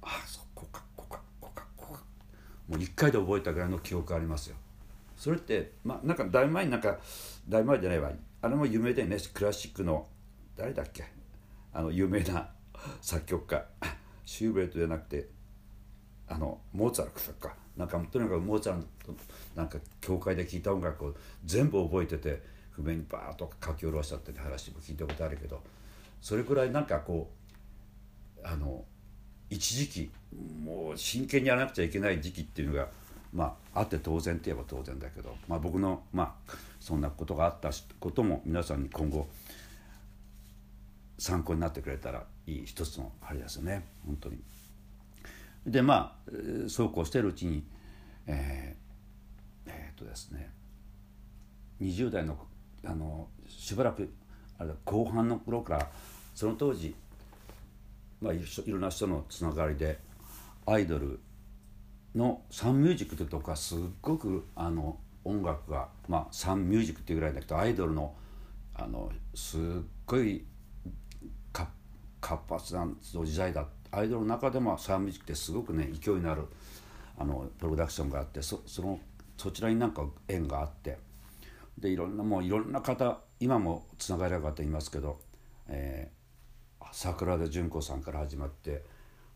[0.00, 2.00] ああそこかこうかこうかこうか
[2.70, 4.56] もう一回で覚えたぐらいの記憶ありますよ。
[5.18, 6.98] それってまあなんかだいぶ前になんか
[7.46, 8.10] だいぶ前じゃないわ。
[8.40, 9.18] あれも有名でね。
[9.34, 10.06] クラシックの
[10.56, 11.04] 誰だっけ？
[11.74, 12.48] あの有名な
[13.02, 13.66] 作曲家。
[14.24, 15.26] シューベルトじゃなくて
[16.28, 19.14] あのモーツァルトかなんかとにかくモーツァルト
[19.56, 21.14] なんか教会で聴いた音楽を
[21.46, 25.62] 全部覚えてて譜面にバーッと書き下ろしたって話も聞いたことあるけど
[26.20, 27.30] それくらいなんかこ
[28.36, 28.84] うあの
[29.48, 30.10] 一時期
[30.62, 32.88] もう真剣にやらなくちゃいけない時期っていうのが
[33.32, 39.28] まああって当然って言えば当然だけど、まあ、僕のまあそんなことがあったことも皆さんに今後
[41.18, 44.38] 参考になってくれたらいい一つのあれですよね本当に。
[45.66, 47.64] でまあそうこうしてるうちに
[48.26, 50.50] えー、えー、っとですね
[51.80, 52.38] 20代の
[52.84, 54.10] あのしばらく
[54.58, 55.88] あれ後半の頃から
[56.34, 56.94] その当時、
[58.20, 59.98] まあ、いろんな人のつながりで
[60.66, 61.20] アイドル
[62.14, 68.14] のサンミュージックとかすっごくあの音楽が、まあ、サンミュージックっていうぐらいだけどアイドルの
[68.74, 69.60] あのすっ
[70.06, 70.44] ごい
[72.20, 76.44] 活発な時代だアイドルの中でもサンミュージックってすごくね勢いのある
[77.18, 79.00] あのプロダクションがあってそその
[79.36, 80.98] そちらになんか縁があって
[81.78, 85.20] でいろんなもういろんな方今もつながりの方いますけど、
[85.68, 88.82] えー、桜田淳子さんから始まって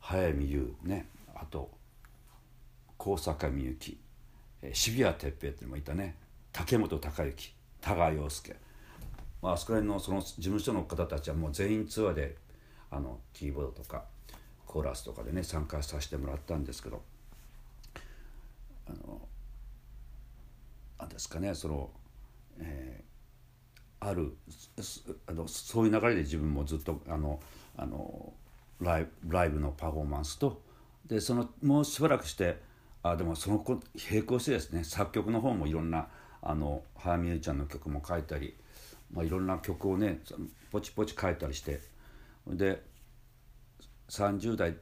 [0.01, 1.71] 早見優ねあと
[3.05, 3.99] 高坂みゆき
[4.73, 6.15] 渋谷哲平ってのもいたね。
[6.53, 8.55] 竹本孝之田川陽介、
[9.43, 12.37] まあ、あそこら辺のその事務所の方たちはもう全員ツアーで
[12.93, 14.05] あのキーボードとか
[14.69, 17.03] コーラスとかでね参加させてもらったんですけど。
[18.87, 19.21] あの
[21.01, 21.91] 何ですかねその、
[22.61, 24.37] えー、ある
[25.27, 27.41] あのそういう流れで自分もずっとあの
[27.77, 28.33] あの
[28.81, 30.63] ライブライブのパフォーマンスと
[31.05, 32.71] でそのもうしばらくして
[33.03, 33.65] あでもその
[34.11, 36.09] 並行してですね作曲の方もいろんな
[36.41, 38.57] あの早見優ちゃんの曲も書いたり、
[39.13, 40.21] まあ、いろんな曲をね
[40.71, 41.81] ポチポチ書いたりして
[42.47, 42.83] で
[44.09, 44.77] 30代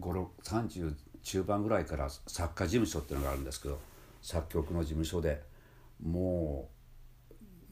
[0.00, 3.78] 30中盤ぐらいから作家事務所っていうのがあるんですけど
[4.20, 5.42] 作曲の事務所で
[6.02, 6.68] も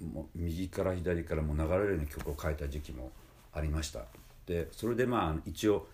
[0.00, 3.12] うもう右から左からも流れるように曲を書いた時期も
[3.52, 4.00] ありました。
[4.46, 5.86] でそれでまあ一応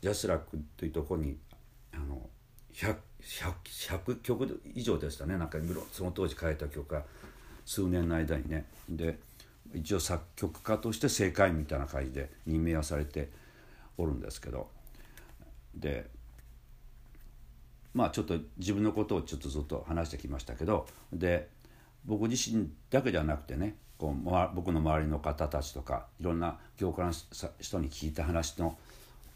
[0.00, 1.36] 安らくというところに
[1.92, 2.28] あの
[2.76, 5.38] 100, 曲以上でしたね。
[5.38, 5.58] なんか
[5.92, 7.04] その当時書いた曲が
[7.64, 8.66] 数年の間にね。
[8.88, 9.18] で
[9.74, 13.30] 一応作曲家として正解みたいな感じで任命はされて
[13.96, 14.68] おるんですけど。
[15.74, 16.06] で
[17.94, 20.86] まあちょっと自分のことをちょっとずっと話してきましたけど。
[21.12, 21.48] で
[22.04, 27.12] 僕自身だけじゃなくてねこう、僕の周りの方たちとかいろんな業界の
[27.58, 28.78] 人に聞いた話の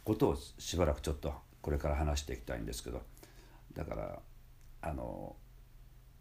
[0.05, 3.03] ことをしばらくちょっとこれから話していきたいんですけど。
[3.74, 4.18] だから
[4.83, 5.37] あの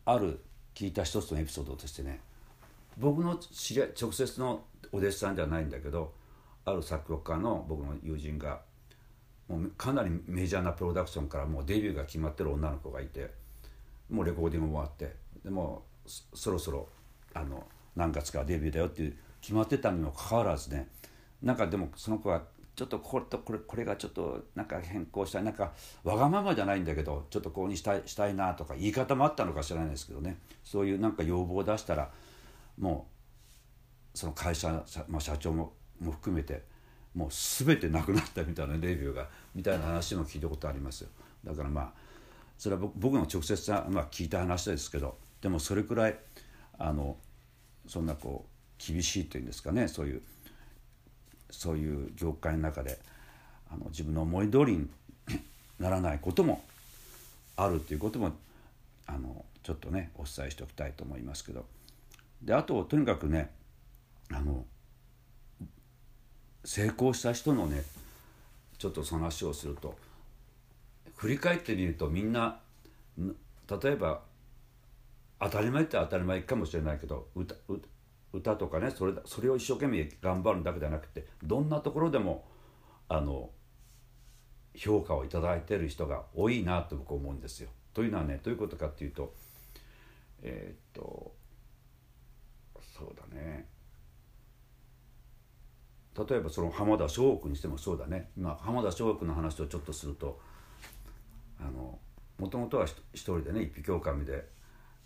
[0.06, 0.40] ある
[0.76, 2.20] 聞いた一つのエピソードとしてね
[2.98, 6.14] 僕の知り合い直接のお弟子さんではないんだけど
[6.66, 8.62] ある作曲家の僕の友人が
[9.48, 13.32] もうかなりメジャーなプロダクションからもうデビューが決まってる女の子がいて
[14.10, 16.88] もうレコーディングも終わってでもそろそろ
[17.34, 17.64] あの
[17.96, 20.88] 何月かデビューだよっていう決まってたにもかかわらずね
[21.42, 22.44] なんかでもその子は
[22.80, 25.74] ちょっとこれとこれこれがちょっとなんか変更したいなんか
[26.06, 30.38] わがままじゃないんだけどちょっとこうにしたいしたいなとか言い方もあったのか知らないですけどね。
[30.64, 32.10] そういうなんか要望を出したら
[32.80, 33.10] も
[34.16, 36.64] うその会社、まあ、社長もも含めて
[37.14, 41.10] もう全てなくなったみたいなレビューがみたいな話も聞いたことありますよ。
[41.44, 41.92] だからまあ
[42.58, 46.18] それは僕の直接、まあ、聞いた話ですけどでもそれくらい
[46.78, 47.18] あの
[47.86, 50.22] そんなこう厳しいというんですかねそういう
[51.50, 53.00] そういう業界の中で
[53.72, 54.90] あの自分の思い通りに
[55.80, 56.64] ならないことも
[57.56, 58.32] あるということも
[59.06, 61.66] あのちょっとねお伝えしておきたいと思いますけど。
[62.42, 63.50] であととにかくね
[64.32, 64.66] あの
[66.64, 67.84] 成功した人のね
[68.78, 69.98] ちょっとその話をすると
[71.16, 72.60] 振り返ってみるとみんな
[73.18, 74.22] 例えば
[75.40, 77.88] 当たり前って当たり前かもしれないけど歌歌
[78.34, 82.46] 歌とかねそれそれを一生懸命頑張るだけじゃなくてどんなところでも
[83.08, 83.50] あの
[84.76, 87.70] 評価を頂いてる人が多いなと僕思うんですよ。
[87.94, 89.34] というのはねどういうことかっていうと
[90.42, 91.34] えー、っと
[92.98, 93.68] そうだね
[96.28, 100.40] 例えばその浜田翔君にしてもそうだね今浜田翔君の話をちょっとすると
[101.60, 101.98] あの
[102.38, 104.48] もともとは一人でね一匹狼で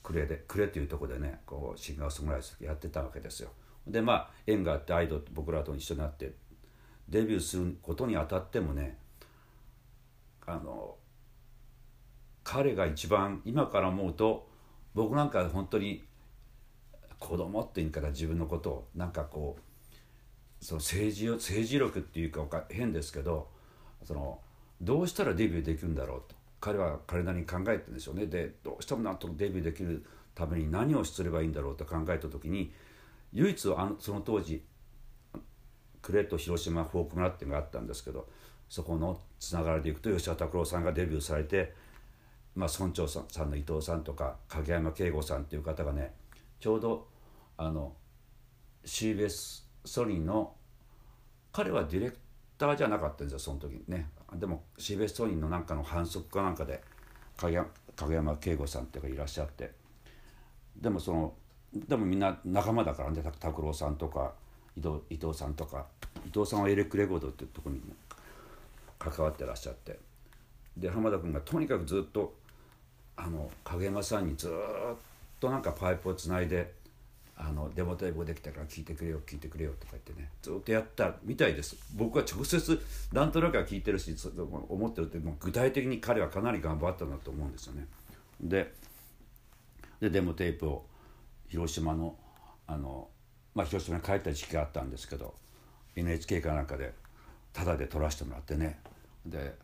[0.03, 3.49] 呉で呉っていうとこでねこうシンガーソングライターやってたわけですよ。
[3.87, 6.33] でまあ縁があってアイドル僕らと一緒になって
[7.09, 8.97] デビューすることにあたってもね
[10.45, 10.95] あの
[12.43, 14.47] 彼が一番今から思うと
[14.93, 16.03] 僕なんか本当に
[17.19, 23.49] 子供っていうから自分のことをなんかこうその政治政治力っていうか変ですけど
[24.03, 24.39] その
[24.81, 28.25] どうしたらデビューできるんだろうと彼は彼なりに考えてんでしょうね。
[28.25, 32.71] でどうしてもなんとデビューできるために何をすればいいんだろうと考えた時に
[33.33, 34.63] 唯一あのその当時
[36.01, 38.29] 呉と広島フォーク村っていうのがあったんですけど
[38.69, 41.73] そこのつながりでいくと吉田拓郎さんがデビューされて、
[42.55, 46.13] まあ、村長さんの伊藤さんとか影山慶吾さんっていう方がね
[46.61, 47.09] ちょうど
[47.57, 47.91] あの
[48.85, 50.53] CBS ソニーの
[51.51, 52.17] 彼はディレク
[52.67, 54.09] ターじゃなかったんですよその時ね。
[54.35, 56.81] でも CBS ソニーのなんかの反則かなんかで
[57.35, 57.55] 影
[58.15, 59.71] 山慶吾さんっていうかいらっしゃって。
[60.77, 61.33] でもその
[61.73, 64.33] でもみんな仲間だからね拓郎さんとか
[64.77, 65.85] 伊藤伊藤さんとか。
[66.25, 67.81] 伊藤さんはエレクレコードっていうとこに
[68.97, 69.99] 関わってらっしゃって。
[70.77, 72.33] で浜田君がとにかくずっと
[73.15, 74.51] あの影山さんにずっ
[75.39, 76.71] となんかパイプをつないで
[77.35, 81.75] あのデモテープできたから聞いてくれよ聞いてくれよとか言ってねずっとやったみたいです。
[81.95, 84.15] 僕は直接なんとなくは聞いてるし
[84.69, 87.87] 思ってるってもう具体的に彼はかなり頑張ったんだと思うんですよね。
[88.39, 88.73] で
[89.99, 90.85] でデモテープを
[91.47, 92.15] 広島の
[92.67, 93.09] あの、
[93.55, 95.33] まあ、広島に帰った時期があったんですけど
[95.95, 96.93] NHK かなんかで
[97.51, 98.79] タダで撮らせてもらってね。
[99.25, 99.55] で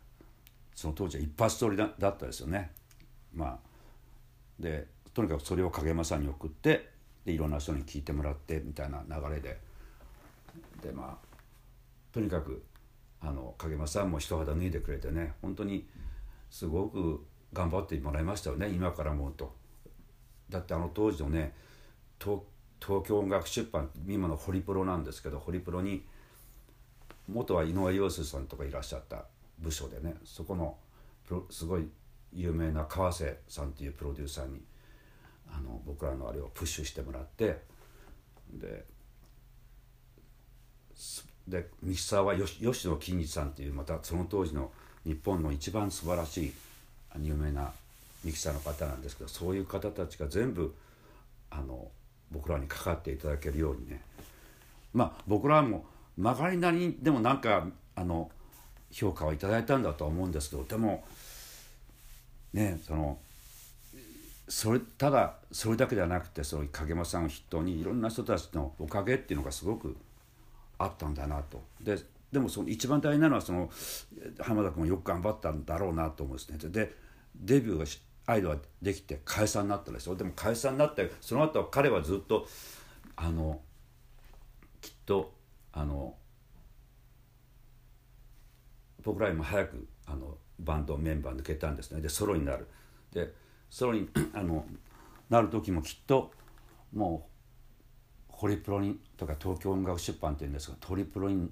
[0.74, 2.72] その当時は一発撮りだったですよね。
[3.34, 3.58] まあ
[4.58, 6.89] でとにかくそれを影山さんに送って
[7.24, 9.58] でいろんな人に聞いてもらってみたいな流れで
[10.82, 11.30] でまあ
[12.12, 12.64] とにかく
[13.20, 15.86] あの影山さんも一肌脱いでくれてね本当に
[16.50, 19.54] すごく頑張ってもらいましたよね今から思うと。
[20.48, 21.54] だってあの当時のね
[22.18, 22.42] 東
[23.04, 26.04] 京音楽出版今のホリプロなんですけどホリプロに
[27.28, 29.26] 元は井上陽水さんとかいらっしゃった
[29.58, 30.76] 部署でねそこの
[31.50, 31.88] すごい
[32.32, 34.60] 有名な川瀬さんっていうプロデューサーに
[35.52, 37.58] あの僕らのあれをプッシュしてもらって
[38.52, 38.84] で
[41.48, 44.70] でミキサーは吉野金日さんっていうまたその当時の
[45.04, 46.52] 日本の一番素晴らしい
[47.20, 47.72] 有名な
[48.24, 50.74] ミキサーの方なんですけどそういう方たちが全部
[51.50, 51.88] あの
[52.30, 54.00] 僕らにかかっていただけるようにね。
[54.92, 55.84] まあ僕らも
[56.16, 58.30] 曲がりなりにでもなんかあの
[58.92, 61.04] 評価をいただいたんだとは思うんですけどでも
[62.52, 63.18] ねその
[64.50, 69.96] それただそれだけではなくてその影山さんを筆頭にいろんな人たちのおかげっていうのがすごく
[70.76, 71.62] あったんだなと。
[71.80, 71.96] で
[72.32, 73.70] でもその一番大事なのはその
[74.40, 76.58] 浜田君もよく頑張ったんだろうなと思うんですね。
[76.58, 76.94] で
[77.36, 77.84] デビューが
[78.26, 80.16] アイドルができて解散になったでしょ？
[80.16, 82.46] でも解散になってその後彼はずっと
[83.14, 83.60] あの
[84.80, 85.32] きっと
[85.72, 86.16] あの
[89.04, 92.66] 僕らよりも早くあのバンドメンバー抜けたんですねでソロになる
[93.12, 93.32] で
[93.70, 94.64] ソロにあの
[95.30, 96.32] なる時もきっと
[96.92, 97.28] も
[98.28, 101.50] うホリプロにとか東京音楽出版っていうんですがトリプロに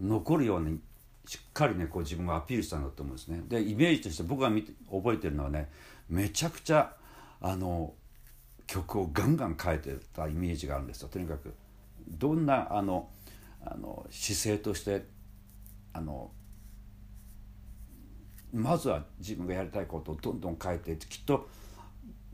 [0.00, 0.80] 残るように
[1.26, 3.42] しっかりねこう自分がアピールしたんだと思うんですね。
[3.46, 5.70] でイメージとして僕が見て覚えてるのはね
[6.08, 6.94] めちゃくちゃ
[7.40, 7.92] あの
[8.66, 11.08] 曲をガンガン変えてたイメージがあるんですよ。
[11.08, 11.54] とにかく
[12.08, 13.10] どんなあの
[13.62, 15.04] あの姿勢として
[15.92, 16.30] あの
[18.52, 21.48] まずは自分がやりたいことをどんどん変えてきっと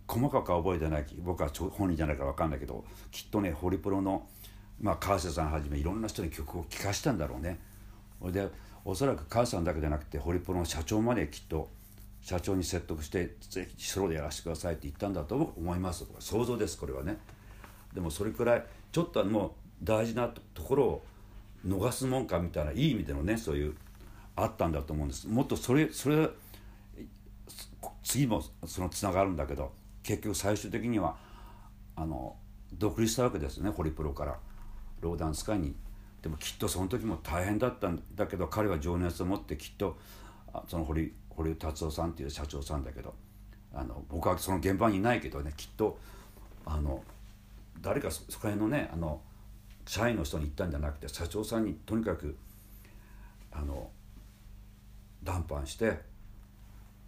[0.06, 4.26] 細かくは覚えてない僕は本人じゃないから分かんないけどきっとねホリプロの、
[4.80, 7.58] まあ、川瀬さんはじめいろんな人に曲を聴かしたんだろうね。
[8.22, 8.48] で
[8.84, 11.68] おそらく川瀬さんだけじゃなくてホリプロの社長まできっと
[12.20, 17.18] 社長に説得してぜひソロでやらせてくださいって言ったんだと思います想像ですこれはね。
[17.94, 19.50] でもそれくらいちょっともう
[19.82, 21.04] 大事なところを
[21.66, 23.74] 逃すもんかみたいないい意味でのねそういう
[24.36, 25.28] あったんだと思うんです。
[25.28, 26.28] もっとそれそれ
[28.02, 31.16] 次もそのつながるんだけど結局最終的には
[31.96, 32.36] あの
[32.72, 34.38] 独立したわけですねホリプロから
[35.00, 35.74] ローダンス会に。
[36.22, 39.98] でもきっとその時も大変だったんだけど彼は情熱を持ってきっと
[40.68, 43.12] その堀堀達夫さんっていう社長さんだけど
[43.74, 45.98] あの僕はその現場にいないけどねきっと
[46.64, 47.02] あの
[47.82, 49.20] 誰かそこら辺のねあの
[49.86, 52.38] 社員の人に言ったんじゃなくて社長さんにとにかく
[53.52, 53.90] あの
[55.24, 55.98] 談判して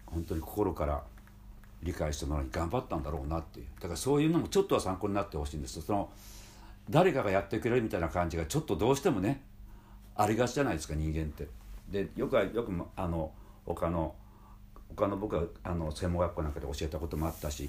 [0.06, 1.02] 本当に心から
[1.82, 6.10] 理解してもらうに頑張ったんだろうなっていうだからそういうのもちょっとは参考になってほしいんですその
[6.88, 9.42] 誰かがやってくれるみたいな感じがちょっとどうしてもね
[10.16, 11.48] ありがちじゃないですか人間って。
[11.90, 13.30] でよくよくあの
[13.64, 14.14] 他の
[14.96, 17.68] 他の僕はあの専門学校なんかで教えたこともあったし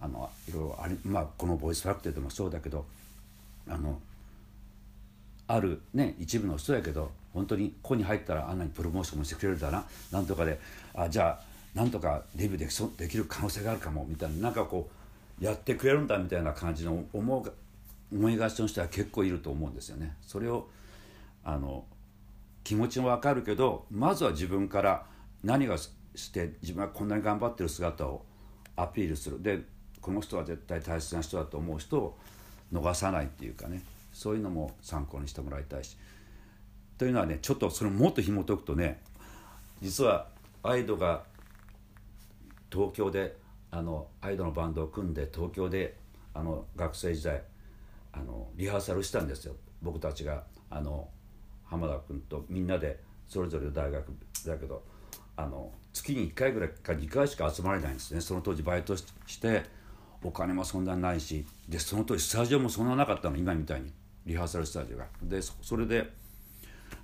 [0.00, 2.84] あのいろいろあり、まあ、このボイスファクトでもそうだけど
[3.68, 4.00] あの
[5.46, 10.60] あるね一部の人やけど本当にここに入ったらあんなにプロモーションもしてくれるだななんとかで
[10.94, 14.90] あじゃあなんとかデビューできそできる可能性があるかもみたいななんかこ
[15.40, 17.52] うやってくれるんだみたいな感じの思う
[18.14, 20.14] 思いがちの人は結構いると思うんですよね。
[20.20, 20.68] それを
[21.44, 21.84] あの
[22.62, 25.06] 気持ちもわかるけどまずは自分から
[25.42, 25.88] 何がし
[26.32, 28.24] て自分はこんなに頑張ってる姿を
[28.76, 29.62] アピールするで
[30.00, 32.18] この人は絶対大切な人だと思う人を
[32.72, 35.96] 逃さないっていうかねそういうのも参考にしてもらいたいし。
[37.02, 39.00] というのはねちょっとそれもっと紐解くとね
[39.80, 40.28] 実は
[40.62, 41.24] アイドが
[42.70, 43.34] 東京で
[43.72, 45.96] あのアイドのバンドを組んで東京で
[46.32, 47.42] あの学生時代
[48.12, 51.08] あのリハーサルしたんですよ僕たちがあの
[51.64, 54.06] 浜田君とみんなでそれぞれの大学
[54.46, 54.84] だけど
[55.34, 59.04] あの月に1回ぐらいか2回しか集まれないんですねその当時バイトし
[59.40, 59.64] て
[60.22, 63.92] お金もそんなにないしでその当時スタジオもそんななかったの今みたいに
[64.24, 65.06] リハーサルスタジオが。
[65.20, 66.21] でそれで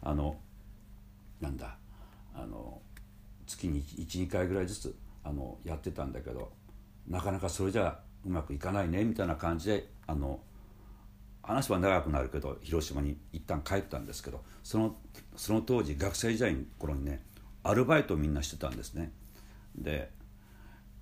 [0.02, 0.36] あの
[1.40, 1.76] なんだ
[2.34, 2.80] あの
[3.46, 6.52] 月に12回ぐらいずつあのやってたんだけど
[7.08, 10.40] なかなかそれじゃうまくいかないねみたいな感じであの
[11.42, 14.96] 話は長くなるけど広島に一旦帰ったんですけどその
[15.36, 17.22] その当時学生時代の頃にね
[17.62, 19.12] アルバイトをみんなしてたんですね。
[19.74, 20.10] で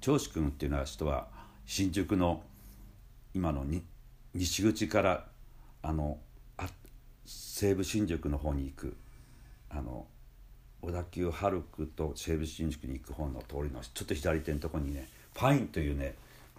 [0.00, 1.28] 長志君っていうのは人は
[1.64, 2.42] 新宿の
[3.34, 3.84] 今のに
[4.34, 5.24] 西口から
[5.82, 6.18] あの
[7.26, 8.96] 西武新宿の方に行く。
[9.68, 10.06] あの
[10.80, 16.14] 小田急ハルクと西武新宿に行く方の通りのちょっと左手のとこにねパインというね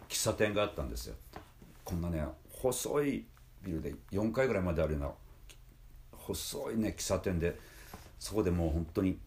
[0.09, 1.15] 喫茶店があったんですよ。
[1.86, 3.26] こんなね細い
[3.63, 5.11] ビルで4階ぐらいまであるような
[6.11, 7.57] 細いね喫茶店で
[8.20, 9.18] そこでもう本当に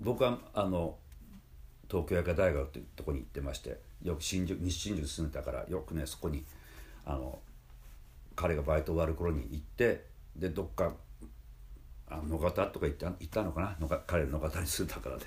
[0.00, 0.96] 僕はあの
[1.90, 6.44] 東京医科大学というとこに行ってましてよく新宿西新宿住んでたからよくねそこに
[7.04, 7.38] あの
[8.34, 10.04] 彼がバイト終わる頃に行って
[10.36, 10.94] でどっか
[12.08, 13.76] あ野方とか言った言ったのかな？
[13.80, 15.22] 野方彼の野方に住んだからね。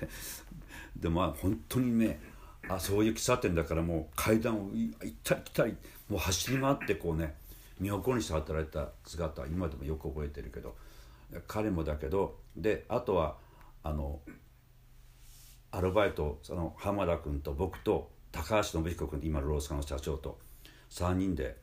[0.96, 2.20] でまあ本当にね
[2.68, 5.76] あそういう喫茶店だからもう階段を行ったり来たり
[6.08, 7.36] もう走り回ってこうね
[7.78, 10.76] 身を粉にして働いた姿は今でもよく覚えてるけど
[11.46, 13.36] 彼もだけどであとは
[13.82, 14.20] あの
[15.70, 20.38] アルバイトその浜田君と僕と高橋信彦君今のロースカの社長と
[20.90, 21.56] 3人で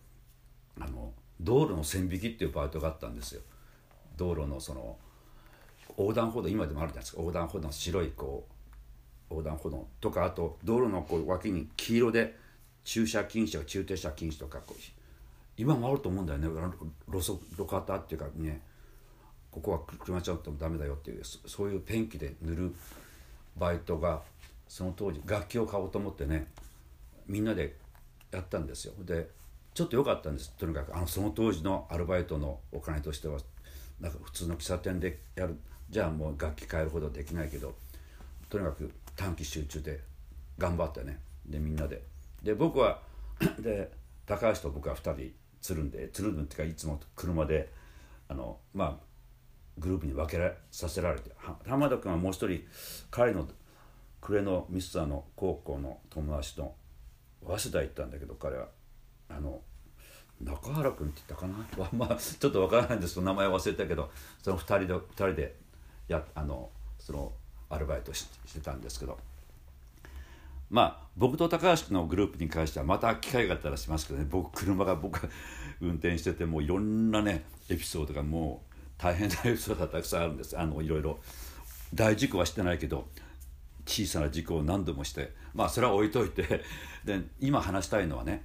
[0.80, 1.14] あの
[1.44, 3.41] 道路の線引きっていうバイトがあったんですよ。
[4.18, 4.98] 道路のその
[5.98, 7.22] 横断歩道今でもあるじゃないですか。
[7.22, 8.48] 横断歩道の白いこ
[9.30, 12.36] う横断歩道とかあと道路のこう脇に黄色で
[12.84, 14.82] 駐車禁止とか駐停車禁止とかこう
[15.58, 16.48] 今もあると思うんだよね。
[16.48, 18.62] 路側路肩っていうかね。
[19.54, 22.76] ここは車ちゃってもダメだよっていうそういうペンキで塗る
[23.56, 24.24] バイトが
[24.68, 26.48] その当時楽器を買おうと思ってね
[27.28, 27.76] みんなで
[28.32, 28.94] やったんですよ。
[29.06, 29.30] で
[29.74, 30.53] ちょっと良かったんです。
[30.57, 33.39] とにかくあのその当時のアルバイトのお金としては
[33.99, 35.57] なんか普通の喫茶店でやる。
[35.89, 37.76] じゃあもう楽器変えるほどできないけど
[38.49, 39.99] とにかく短期集中で
[40.57, 41.19] 頑張ってね。
[41.45, 42.03] でみんなで。
[42.41, 42.99] で僕は
[43.59, 43.91] で
[44.26, 47.71] 高橋と僕は2人つるんでつるんっていうかいつも車で
[48.28, 49.03] あのまあ
[49.78, 51.32] グループに分けらさせられて
[51.67, 52.61] 浜田君はもう一人
[53.09, 53.47] 彼の
[54.21, 56.76] 暮れのミスターの高校の友達と
[57.45, 58.67] 早稲田行ったんだけど彼は。
[59.30, 59.61] あの
[60.41, 61.89] 中原君って言ったかな？
[61.93, 64.11] まあちょっと分からないんですけど名前忘れたけど
[64.41, 65.55] その2人で2人で
[66.07, 66.69] やあの
[66.99, 67.32] その
[67.69, 69.17] アルバイトししてたんですけど。
[70.69, 74.28] まあ僕と高橋君のグループに関してはまた機会があったらしますけどね。
[74.28, 75.30] 僕車が僕が
[75.80, 80.57] 運転しててもういろんなねエピソードがもう大変なエピソードがたくさんあるんです。
[80.57, 81.19] あのいろいろ。
[81.93, 83.07] 大事故はしてないけど
[83.86, 85.34] 小さな事故を何度もして。
[85.53, 86.63] まあそれは置いといて。
[87.05, 88.41] で今話したいのはね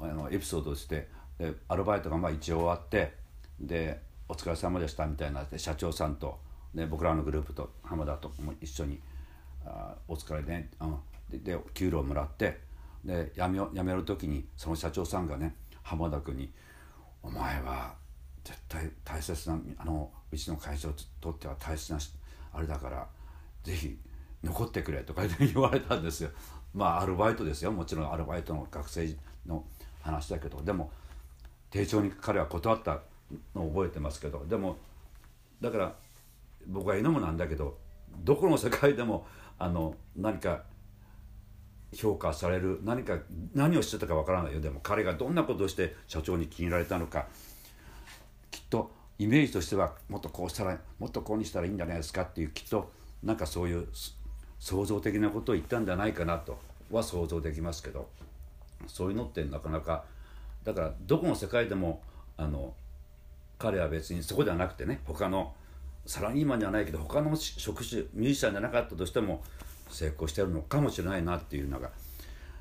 [0.00, 3.14] あのエピソードとしてでアルバイトがまあ一応終わって
[3.58, 6.38] で「お疲れ様でした」みたいなって社長さんと
[6.74, 9.00] で僕らのグループと浜田とも一緒に
[9.64, 10.98] 「あお疲れね」うん、
[11.30, 12.60] でで給料もらって
[13.04, 16.52] で辞め辞める時にその社長さんがね浜田君に
[17.22, 17.94] 「お前は
[18.44, 21.98] 絶対大切なあのうちの会社にとっては大切な
[22.52, 23.08] あれだから
[23.62, 23.98] ぜひ
[24.42, 26.30] 残ってくれ」とか言われたんですよ。
[26.72, 29.64] まあアルバイトですよもちろんアルバイトの学生の
[30.02, 30.90] 話だけどでも
[31.70, 33.00] 丁重に彼は断った
[33.54, 34.76] のを覚えてますけどでも
[35.60, 35.94] だから
[36.66, 37.78] 僕は犬もなんだけど
[38.24, 39.26] どこの世界でも
[39.58, 40.62] あの何か
[41.94, 43.18] 評価される何か
[43.54, 44.60] 何をしてたかわからないよ。
[44.60, 47.26] でも彼がどんなことをして社長に気に入られたのか。
[48.50, 52.22] きっとイメージとしてはもっとこうしたらもっとこうにしたらいいんじゃないですか。
[52.22, 52.92] っていうきっと
[53.22, 53.88] なんかそういう
[54.58, 56.58] 創造的なことを言ったんじゃないかなと
[56.90, 58.08] は想像できますけど。
[58.86, 60.04] そういうのってなかなか
[60.64, 62.02] だからどこの世界でも
[62.36, 62.74] あの
[63.58, 65.54] 彼は別にそこではなくてね他の
[66.06, 69.42] サラリーマンじゃないけど他の職種ミュージシャンじゃなかったとしても
[69.90, 71.90] 成功してるのかもしれないなっていうのが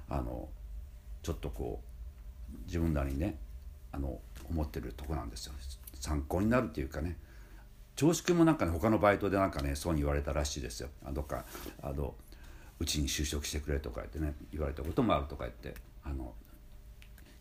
[0.10, 0.50] あの
[1.24, 1.82] ちょっとこ
[2.52, 3.38] う自分なりにね
[3.92, 5.54] あの思ってるとこなんですよ。
[6.00, 7.18] 参考になるっていうかね。
[7.96, 10.90] 長子君もなんかね他のバイトでなんかねそうに言われたらしいですよ。
[11.06, 11.46] あどっか
[11.82, 12.14] あの
[12.80, 15.76] うちに就職してくれとか言ってね言われたこともあるとか言って。
[16.04, 16.34] あの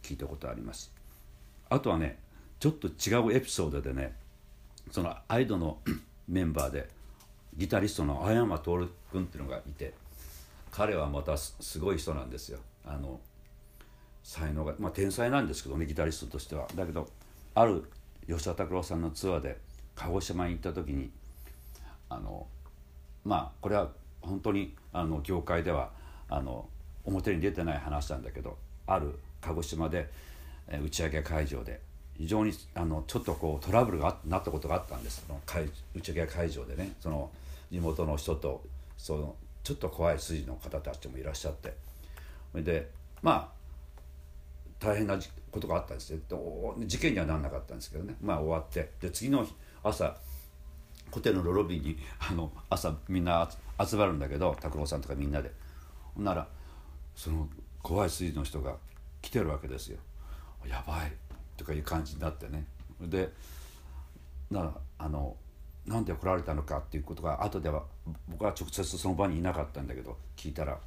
[0.02, 0.92] 聞いたことあります。
[1.70, 2.18] あとはね
[2.60, 4.14] ちょっと違うエピソードでね
[4.90, 5.78] そのアイドの
[6.28, 6.88] メンバーで
[7.56, 8.70] ギタリストの青山徹
[9.12, 9.94] 君っていうのがいて
[10.70, 12.58] 彼はまたすごい人なんですよ。
[12.84, 13.20] あの
[14.22, 16.68] 才能がまあ天才なんですけどねギタリストとしては。
[16.74, 17.08] だけど
[17.54, 17.84] ある
[18.28, 19.58] 吉田拓郎さんのツアーで
[19.94, 21.10] 鹿児島に行った時に
[22.08, 22.46] あの
[23.24, 23.90] まあこれは
[24.20, 25.90] 本当にあの業界では
[26.28, 26.68] あの
[27.08, 28.56] 表に出てない話なんだけど
[28.86, 30.10] ある鹿児島で、
[30.68, 31.80] 打ち上げ会場で
[32.16, 35.24] 非常にあのちょっとこうトラブルがなったことがあったんです。
[35.26, 35.40] その
[35.94, 37.30] 打ち上げ会場でねその
[37.70, 38.62] 地元の人と
[38.96, 41.74] そのちょっと怖い筋の方たちもいらっしゃって。
[42.52, 42.90] それで
[43.22, 43.58] まあ
[44.78, 45.18] 大変な
[45.50, 46.20] ことがあったんですね。
[46.86, 48.16] 事件にはならなかったんですけどね。
[48.20, 48.90] まあ終わって。
[49.00, 49.46] で次の
[49.82, 50.16] 朝
[51.10, 53.48] ホテルのロビーにあの朝みんな
[53.82, 55.52] 集まるんだけど拓郎さんとかみんなで。
[56.14, 56.48] ほんなら
[57.18, 57.48] その
[57.82, 58.76] 怖い筋の人が
[59.20, 59.98] 来てるわけですよ
[60.64, 61.12] やばい
[61.56, 62.64] とかいう感じになってね
[63.00, 63.28] で
[64.52, 65.34] なあの
[65.84, 67.82] なんで来られたのかっていうことが後では
[68.28, 70.78] 僕は直接その場にいなかったんだけど聞いたら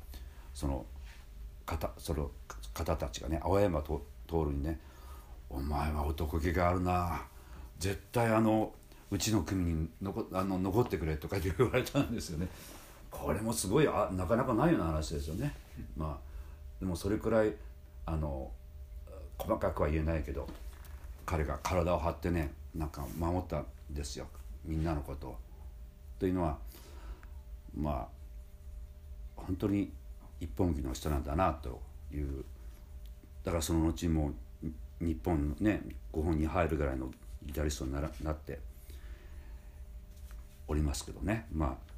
[0.54, 0.86] その
[1.66, 2.32] 方その
[2.74, 4.02] 方たちがね青山徹
[4.52, 4.80] にね
[5.50, 7.24] 「お前は男気があるな
[7.78, 8.72] 絶対あの
[9.10, 12.48] うちの組に残あの残ってくれ」とか言われたんですよね。
[13.10, 15.54] これもすごいあなかなかないような話ですよね。
[15.96, 16.32] まあ
[16.80, 17.54] でもそれくらい
[18.06, 18.52] あの
[19.38, 20.48] 細かくは言えないけど
[21.26, 24.28] 彼が体を張ってねなんか守ったんですよ。
[24.66, 25.38] みんなのことを。
[26.20, 26.58] というのは
[27.76, 28.08] まあ
[29.36, 29.92] 本当に
[30.40, 31.82] 一本気の人なんだなと
[32.14, 32.44] いう。
[33.44, 34.32] だからその後も
[35.00, 35.82] 日本のね
[36.14, 37.12] 5本に入るぐらいの
[37.44, 38.60] ギタリストにななって
[40.68, 41.48] おりますけどね。
[41.52, 41.92] まあ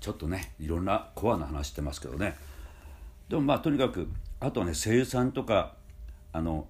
[0.00, 2.36] ちょっとねいろんなコアな話してますけどね。
[3.32, 4.08] でもまあとにかく
[4.40, 5.72] あとね声優さんとか
[6.34, 6.66] あの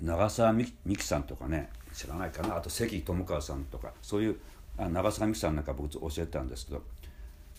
[0.00, 4.36] 長澤美樹さんとかね知らないかなあと関智川さんとかそういう
[4.78, 6.82] あ長澤美樹さんなんか僕教えてたんですけど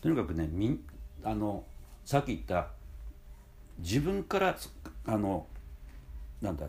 [0.01, 0.79] とにかくねみ
[1.25, 1.65] あの
[2.05, 2.69] さっき言った
[3.79, 4.55] 自分から
[5.05, 5.47] あの
[6.41, 6.67] なんだ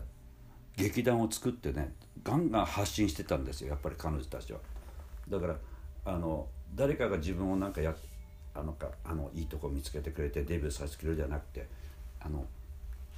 [0.75, 4.59] 劇団を作ってねガンガン発信してたんですよやっぱり彼女たちは。
[5.29, 5.55] だから
[6.03, 7.95] あの誰かが自分をなんかや
[8.59, 11.67] あのかあのいいとこ見つけてくれてデビューさせてくれるじゃなくて
[12.19, 12.45] あの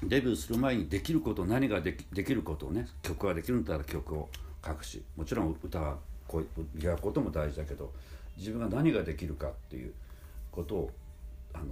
[0.03, 4.29] デビューする前にできること何ができできることをね曲ができるんだったら曲を
[4.65, 7.91] 書くしもちろん歌はこう磨くことも大事だけど
[8.37, 9.93] 自分が何ができるかっていう
[10.51, 10.91] ことを
[11.53, 11.65] あの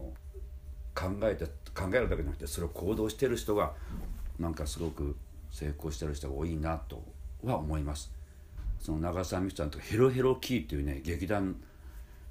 [0.95, 3.73] 考えて考えるだけじゃなくてそれを行動してる人が
[4.39, 5.15] なんかすごく
[5.51, 7.01] 成功してる人が多いなと
[7.43, 8.11] は思います。
[8.79, 11.55] その長澤美樹さんとヘロヘロキーっていうね劇団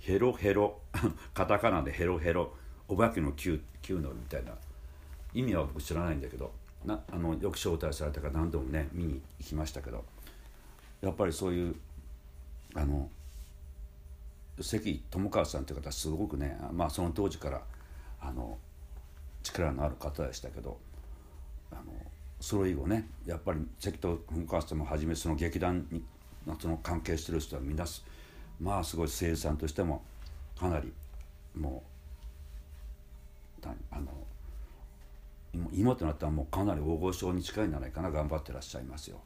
[0.01, 0.81] ヘロヘロ。
[1.35, 2.55] カタカナでヘロヘロ。
[2.89, 3.61] お化けの9
[4.01, 4.53] のみたいな。
[5.35, 6.53] 意味は僕知らないんだけど。
[6.85, 10.05] なあのよく招待されたから何度もね見に行きましたけど。
[11.01, 11.77] やっぱりそういう
[12.75, 13.11] あの
[14.61, 17.63] 関智川さんという方すごくね、まあ、その当時から
[18.21, 18.59] あの
[19.43, 20.79] 力のある方でしたけど。
[21.71, 21.83] あの
[22.41, 26.05] それ以後ねやっぱり関智川さんもはじめその劇団に
[26.61, 27.85] その関係してる人はみんな
[28.61, 30.03] まあすごい声優さんとしても
[30.59, 30.93] かなり
[31.55, 31.83] も
[33.63, 34.07] うあの
[35.73, 39.19] 今となったらもうかなり大御所に近いんじゃないかな頑張ってらっしゃいますよ。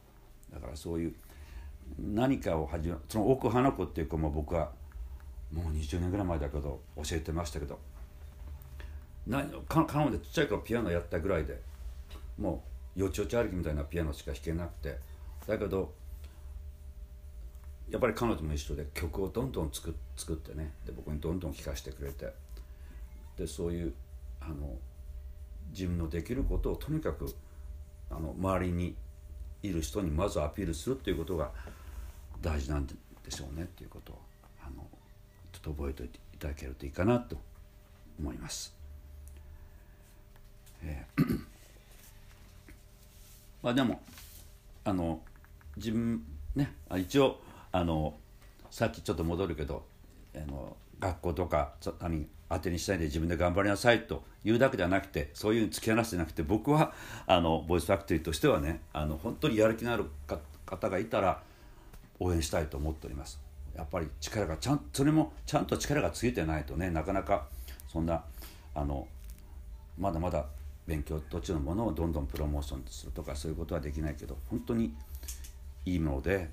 [0.53, 1.13] だからそういう
[1.99, 4.71] 何かを始めその奥花子っていう子も僕は
[5.51, 7.79] もう20年ぐらい前だけど教えてましたけど
[9.27, 11.59] な彼女ちっちゃい頃ピアノやったぐらいで
[12.37, 12.63] も
[12.95, 14.97] うよちよち歩きみたいなピアノしか弾けなくて
[15.47, 15.93] だけど
[17.91, 20.71] やっぱり彼女も一緒で曲をどんどん作作ってね。
[20.85, 22.33] で僕にどんどん聴かせてくれて。
[23.37, 23.93] でそういう
[24.39, 24.77] あの
[25.71, 27.33] 自分のできることをとにかく
[28.09, 28.95] あの周りに
[29.63, 31.51] いる人にまずアピールするっていうことが
[32.41, 32.93] 大事なんで
[33.29, 34.19] しょうねっていうことを
[34.65, 34.85] あの
[35.51, 37.37] ちょっと覚えておいていただけるといいかなと
[38.19, 38.73] 思います。
[40.83, 41.45] えー
[43.61, 44.01] まあでも
[44.83, 45.21] あの
[45.77, 46.23] 自分
[46.55, 47.39] ね一応
[47.71, 48.15] あの
[48.69, 49.85] さっきちょっと戻るけど
[50.35, 56.93] あの学校とか何当てにしないで自分で頑張りなさいというだけではなくてそういう突き放してなくて僕は
[57.27, 60.05] あのボイスファクトリーとしてはねあの本当にやる気のある
[60.65, 61.41] 方がいたら
[62.19, 63.39] 応援したいと思っております。
[63.75, 67.47] やっぱり力がちゃんそれもちゃんと力がついてないとねなかなか
[67.87, 68.23] そんな
[68.75, 69.07] あの
[69.97, 70.45] まだまだ
[70.87, 74.93] 勉強途中のものをどんどんプロモーションするとかそういうことはできないけど本当に
[75.85, 76.49] いいもので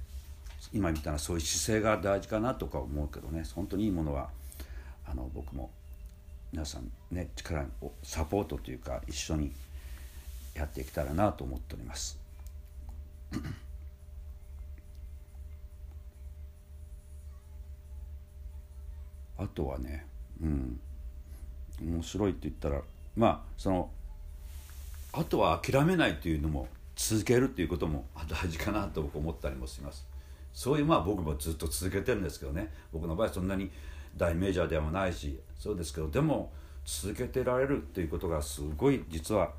[0.72, 4.28] 今みたいなそういう姿勢が大事かなとか思うけどね本当にいいものは
[5.06, 5.70] あの僕も
[6.52, 9.52] 皆さんね力をサポートというか一緒に
[10.54, 12.18] やっていけたらなと思っております。
[19.38, 20.04] あとはね、
[20.42, 20.80] うん、
[21.80, 22.80] 面白いって言ったら
[23.16, 23.90] まあその
[25.12, 26.66] あとは諦めないというのも
[26.96, 30.07] 続けるっていうことも大事かなと僕思ったりもします。
[30.52, 33.70] そういうまあ僕もずっと続けてるんですけどね僕の場合そんなに
[34.16, 36.52] 大メジャーではないしそうですけどでも
[36.84, 39.52] 続けてられるっていうことがすごい実は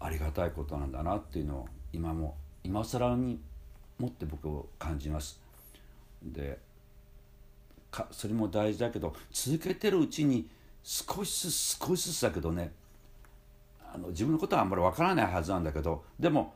[0.00, 3.40] ありがたいことなんだなっていうのを今も今更に
[3.98, 5.40] もって僕を感じます。
[6.22, 6.58] で
[7.90, 10.48] かそれも大事だけど続けてるうちに
[10.82, 12.72] 少しずつ少しずつだけどね
[13.94, 16.54] あの自分のことはあんまりわからないはずなんだけどでも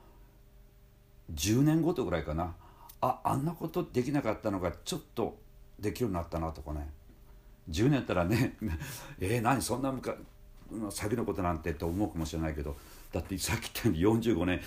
[1.34, 2.54] 10年ごとぐらいかな。
[3.00, 5.38] ああんなことできなかったのがちょっと
[5.78, 6.88] できるようになったなとかね。
[7.70, 8.56] 10年やったらね
[9.18, 9.92] えー、何そんな
[10.90, 12.76] 先のことなんてと思うかもしれないけど。
[13.12, 14.60] だってさっき言ったように45年っ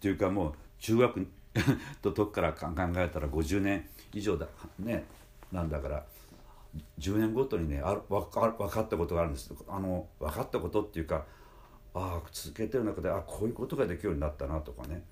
[0.00, 1.26] ていうかもう中学
[2.02, 4.46] と時から考えたら50年以上だ
[4.78, 5.04] ね。
[5.50, 6.04] なんだから
[6.98, 9.52] 10年ごとにねあ分か分かったことがあるんです。
[9.68, 11.24] あの分かったことっていうか
[11.94, 15.02] ああ続けてる中であこういうことができるようになったなとかね。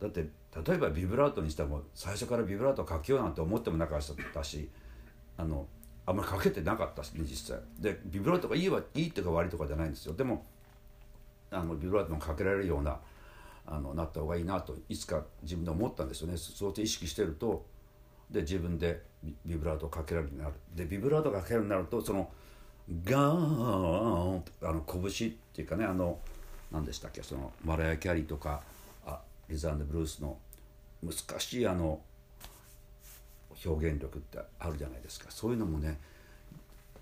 [0.00, 0.26] だって
[0.66, 4.00] 例えばビブラートにしても最初からビブラートかけようなんて思ってもなかっ
[4.32, 4.68] たし
[5.36, 5.66] あの
[6.06, 7.58] あんまりかけてなかったしね実際。
[7.78, 10.14] でビブラートがいいはいいっていうか悪いとかじゃないんですよ。
[10.14, 10.44] でも
[11.50, 12.98] あのビブラートもかけられるような
[13.66, 16.36] あのなった方がいいなといつか自分で思ったんですよね。
[16.36, 17.66] そうやって意識してると
[18.30, 19.02] で自分で
[19.44, 20.54] ビブラートをかけられるようになる。
[20.74, 22.30] でビブラートがかけるようになるとその
[23.04, 26.20] ガーンあの拳っていうかねあの
[26.70, 28.62] 何でしたっけそのマライア・キャリーとか
[29.48, 30.38] リザーンド・ブルースの
[31.02, 32.00] 難しいあの
[33.64, 35.26] 表現力ってあるじゃないですか。
[35.30, 35.98] そういうのもね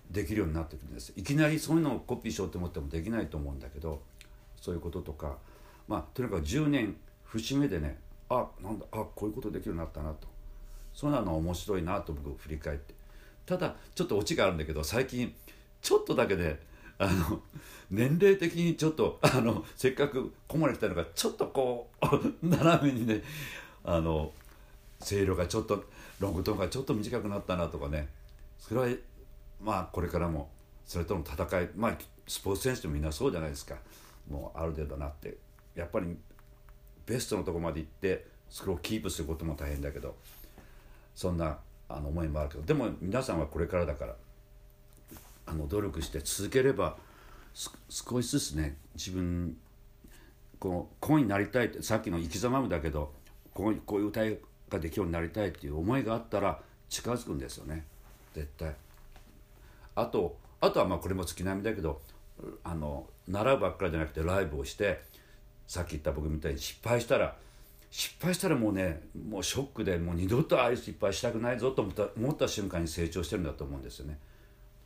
[0.09, 1.13] できるようになってくるんです。
[1.15, 4.01] いきなりそういうのをコピーしようと思ってもできないと思うんだけど
[4.61, 5.37] そういうこととか
[5.87, 7.97] まあとにかく10年節目でね
[8.29, 10.27] あなんだあこういうことできるようになったなと。
[10.93, 12.93] そうなの面白いなと僕振り返って。
[13.45, 15.33] ただちょっとオチがあるんだけど最近
[15.81, 16.59] ちょっとだけね
[16.97, 17.41] あの
[17.91, 22.05] 年齢的にちょっとあのせっかくここまで来たのがちょっとこう
[22.47, 23.21] 斜めにね
[23.83, 24.31] あの
[24.99, 25.83] 声量がちょっと
[26.19, 28.07] ロングトーンがちょっと短くなったなとかね。
[28.57, 28.87] それは
[29.61, 30.49] まあこれからも
[30.85, 33.75] それとの戦いまあスポーツ選手でもみんなそうじゃないですか。
[34.29, 35.37] もうある程度なって。
[35.75, 36.15] やっぱり
[37.05, 40.15] ベストのとこまで行ってそれをキープすることも大変だけど。
[41.13, 42.63] そんなあの思いもあるけど。
[42.63, 44.15] でも皆さんはこれからだから。
[45.45, 46.97] あの努力して続ければ
[47.89, 49.57] 少しずつね自分
[50.59, 53.11] こうこうになりたいってさっきの生き様もだけど
[53.53, 54.37] こうこういう歌い
[54.69, 57.85] ができるようになりたいっていう思いがあったら近づくんですよね
[58.33, 58.73] 絶対。
[59.95, 62.01] あとあとはまあこれも月並みだけど
[62.63, 65.01] あの習うばっかりじゃなくてライブをして
[65.67, 67.35] さっき言った僕みたいに失敗したら
[67.91, 74.19] 失敗したらもうねもうショックでもう二度とああいう失敗したくないぞと思った思った瞬間に成長してるんだと思うんですよね。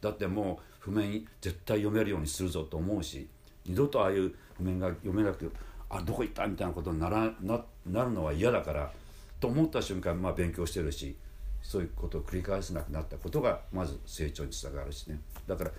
[0.02, 3.28] だってもう譜面絶対読めるようにするぞと思うし
[3.66, 5.56] 二度とああいう譜面が読めなくて
[5.90, 8.92] あどこ行ったみたいなことにならななるのは嫌だから
[9.40, 11.16] と思った瞬間まあ勉強してるし
[11.62, 15.72] そういうことを繰り返せなくなったことがまず成長につながるしねだから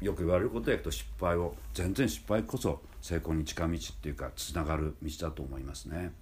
[0.00, 6.12] よく言われることでと失敗を全然失敗こそ成功に近道っていうかつながる道だと思いますね。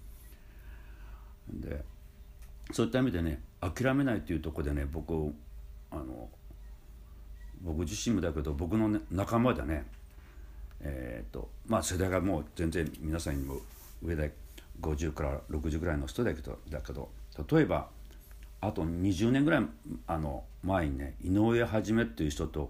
[1.49, 1.83] で
[2.71, 5.33] そういった意味でね諦めないっていうとこでね僕
[5.91, 6.29] あの
[7.61, 9.85] 僕自身もだけど僕の、ね、仲間でね
[10.81, 13.57] えっ、とまあ世代がもう全然皆さんにも
[14.01, 14.31] 上で
[14.81, 17.09] 50から60ぐらいの人だけどだけど
[17.51, 17.87] 例えば
[18.61, 19.65] あと20年ぐらい
[20.07, 22.69] あの前にね井上一っていう人と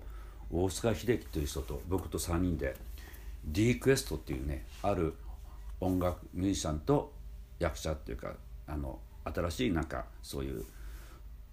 [0.52, 2.76] 大塚秀樹という人と僕と3人で
[3.46, 5.14] D クエストっていうねある
[5.80, 7.12] 音楽ミュージシャンと
[7.60, 8.34] 役者っていうか
[8.68, 10.66] あの新しいなんかそういう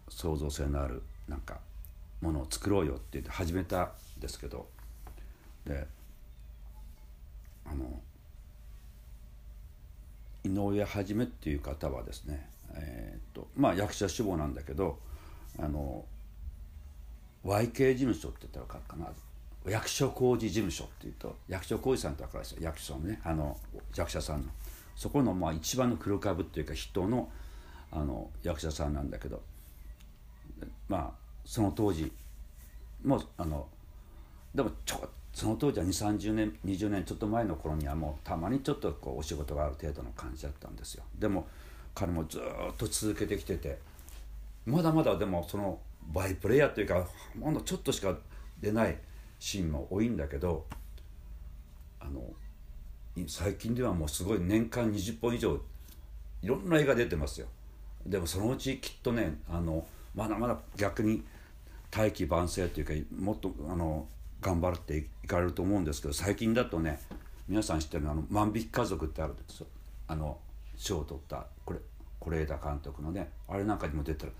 [0.08, 1.58] 創造性のあるなんか
[2.20, 4.68] ものを作ろうよって言って始めたんですけど
[5.66, 5.86] で
[7.64, 8.00] あの
[10.44, 14.98] 井上一っていう方はですねえー、っとまあ役者志望なんだけど
[15.58, 16.04] あの
[17.44, 19.10] YK 事務所って言ったら分かるか
[19.66, 19.70] な？
[19.70, 22.52] 役所工事事務所っていうと役所工事さんって分かるです？
[22.52, 23.56] よ役所のねあの
[23.96, 24.48] 役者さんの。
[24.94, 27.28] そこのまあ一番の黒株っていうか人の
[27.92, 29.42] あの役者さんなんだけど
[30.88, 32.12] まあその当時
[33.04, 33.66] もうあの
[34.54, 41.04] でもちょその当時は2 3 0年20年ちょっと前の頃にはもうたまにちょっとこうお仕事がある程度の感じだったんですよ。
[41.18, 41.46] でも
[41.94, 42.42] 彼もずっ
[42.76, 43.78] と続けてきてて
[44.66, 45.78] まだまだでもその
[46.12, 47.06] バイプレイヤーというか
[47.40, 48.16] ほんのちょっとしか
[48.60, 48.98] 出ない
[49.38, 50.64] シーンも多いんだけど
[52.00, 52.22] あの
[53.26, 55.58] 最近ではもうすごい年間20本以上
[56.42, 57.46] いろんな映画出てますよ。
[58.06, 61.22] でもそのうちきっとねあのまだまだ逆に
[61.96, 64.06] 大器晩成というかもっとあの
[64.42, 67.00] 頑張っていかれると思うんですけど最近だとね
[67.48, 69.66] 皆さん知ってるのあの「万引き家族」ってあるんですよ。
[70.08, 70.38] あの
[70.76, 71.80] 賞を取ったこれ
[72.20, 74.32] 是枝監督のねあれなんかにも出てる。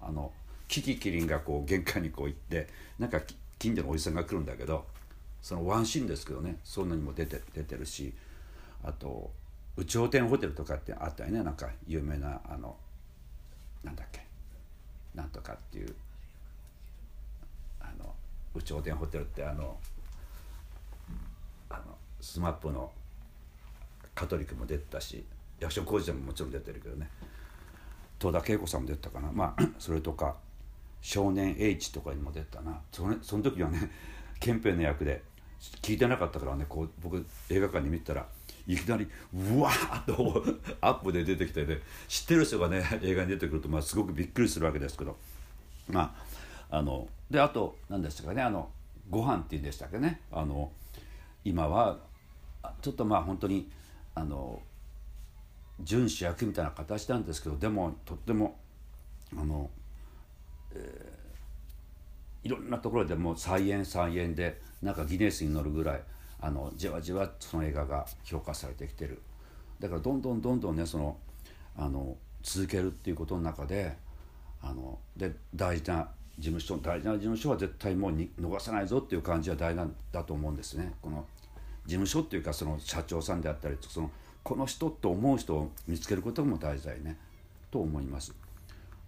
[0.00, 0.32] あの
[0.68, 3.20] キキキリンがこう玄関にこう行ってなんか
[3.58, 4.86] 近所のおじさんが来るんだけど
[5.42, 8.14] そのワンシーンですけどねそんなにも出て出てるし
[8.84, 9.32] あと
[9.76, 12.76] 「有頂天ホテル」とかってあったよねなんか有名なあの
[13.82, 14.24] なんだっけ
[15.14, 15.94] なんとかっていう
[18.54, 19.76] 有頂天ホテルってあの
[21.68, 22.90] あのスマップの
[24.14, 25.24] カトリックも出てたし
[25.60, 27.08] 役所広司さんももちろん出てるけどね。
[28.18, 29.30] 戸田恵子さんも出てたかな。
[29.32, 30.36] まあ それとか
[31.00, 32.80] 少年 H とかにも出てたな。
[32.92, 33.90] そのその時はね
[34.40, 35.22] 憲兵の役で
[35.82, 38.26] 聞いてなかったからねこう僕映画館に見たら
[38.66, 40.44] いきなりうわーっと
[40.80, 45.16] アップで出てきてね知ってる人がね映画に出てくると、まあ、すごくびっくりするわけですけど。
[45.88, 46.40] まあ
[46.70, 48.70] あのであと何でしたかねあの
[49.08, 50.70] ご飯っていうんでしたっけねあの
[51.44, 51.98] 今は
[52.80, 53.70] ちょっとまあ本当に
[54.14, 54.60] あの
[55.80, 58.56] 準主役みたいな形なんですけどでもとっても
[59.36, 59.70] あの、
[60.74, 66.02] えー、いろんなところでもう再演再演でなんかギネスに乗るぐらい
[66.40, 69.20] あのじわじわその映画が評価されてきてる。
[69.78, 71.16] だからどんどんどんどんねその
[71.76, 73.96] あの続けるっていうことの中で
[74.62, 76.10] あので大事な
[76.40, 80.94] 事務所大事な事務所は絶対もうに逃さないぞっていう感じは大事なんだと思うんですね。
[81.02, 81.24] この
[81.86, 84.10] 事務所っていうかその社長さんであったりその
[84.42, 87.18] この人と思う人を見つけることも大事だよね
[87.70, 88.34] と思います。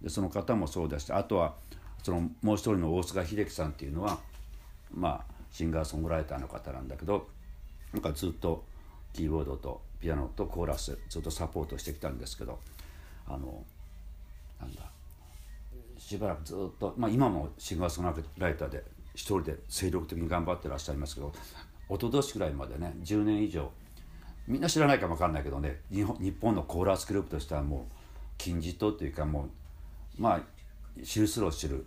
[0.02, 1.54] でその方もそうだしあとは
[2.02, 4.18] そのもう一人の大塚秀樹さんっていうのは
[4.92, 7.28] まあシンガーソングライターの方なんだけど
[7.92, 8.64] なんかずっと
[9.12, 12.58] キーボードとピアノとコーラスずっとサポートしてきたんですけど
[13.26, 13.64] あの
[14.60, 14.91] なんだ
[16.12, 18.84] しばらくずっと、まあ、今もシンガーソングライターで
[19.14, 21.32] 一人で精力的に頑張ってらっしゃいますけど
[21.88, 23.70] 一昨年ぐらいまでね10年以上
[24.46, 27.94] みんな知らないかも分かんないけどね日本日本のコーラスグループとしてはもう
[28.36, 29.48] 金字塔というかも
[30.18, 31.86] うまあ知るするを知る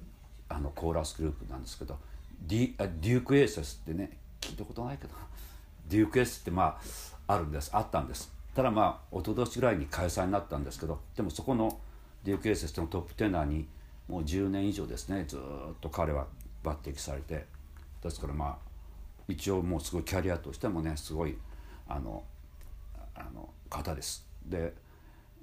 [0.50, 2.00] あのコーラスグループなんですけど
[2.42, 5.14] ディデュークエーセスってね聞いたことないけど
[5.88, 6.80] デュークエーセスってま
[7.28, 7.70] ああるんです。
[7.74, 8.32] あったんです。
[8.56, 11.80] ただまあ一昨年ぐらいに解散になったんですけどでもそこの
[12.24, 13.68] デュークエーセスのトップテナーに
[14.08, 15.40] もう10年以上ですねずっ
[15.82, 16.28] と彼は
[16.64, 17.46] 抜擢されて
[18.04, 18.58] ですからまあ
[19.28, 21.38] 一応もうすごいキャリアとしてもねすごい
[21.88, 22.24] あの
[23.16, 24.26] あの方です。
[24.46, 24.74] で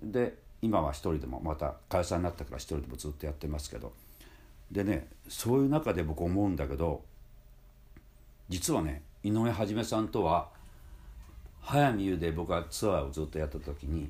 [0.02, 3.92] で今は一人でもまた解散になったから一人でもずっとやってますけど
[4.70, 7.02] でねそういう中で僕思うんだけど
[8.48, 10.48] 実はね井上一さんとは
[11.60, 14.08] 早見優で僕はツアーをずっとやった時に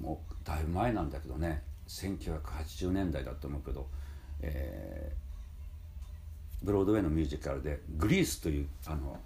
[0.00, 3.86] もうだいぶ前なんだけどね1980年代だと思うけど、
[4.40, 9.18] えー、ブロードウェイのミュージカルで「グリース」というあの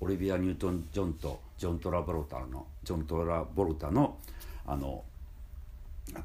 [0.00, 4.18] オリビア・ニュートン・ジョンとジョン・トラボルタのジョン・トラボルタの
[4.66, 5.04] あの
[6.14, 6.24] あの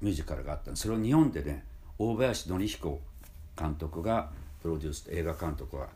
[0.00, 1.64] ミュージカルがあったそれを日本でね
[1.98, 3.00] 大林典彦
[3.58, 4.30] 監督が
[4.62, 5.88] プロデュース映画監督が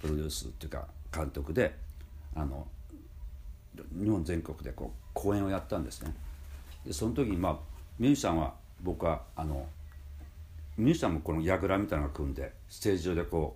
[0.00, 1.74] プロデュースっていうか監督で
[2.34, 2.66] あの
[3.98, 6.14] 日本全国でこう公演をやったんですね。
[6.84, 7.56] でその時にまあ
[8.00, 9.66] ミュージシャンは僕はあの
[10.78, 13.54] ミュージシャンもこの櫓みたいなのを組んでステージ上でこ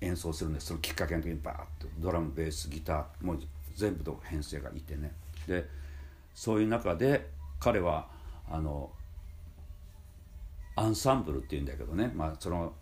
[0.00, 3.40] う演奏するんですそのきっかけの時にバーッとドラムベースギターもう
[3.76, 5.12] 全部の編成がいてね。
[5.46, 5.68] で
[6.34, 7.28] そういう中で
[7.60, 8.08] 彼は
[8.50, 8.90] あの
[10.76, 12.72] アンサンブルっていうんだけどね、まあ、その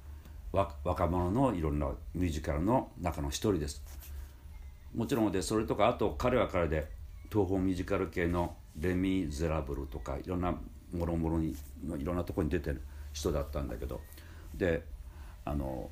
[0.52, 3.82] 若者のいろんなミュージカルの中の一人です。
[4.94, 6.86] もちろんでそれとかあと彼は彼で
[7.28, 10.54] 東方ミュージカル系の「レ・ミゼラブル」とかいろんな
[10.92, 11.56] もろもろに
[11.98, 14.00] いろんなとこに出てる人だったんだけど。
[14.54, 14.84] で
[15.44, 15.90] あの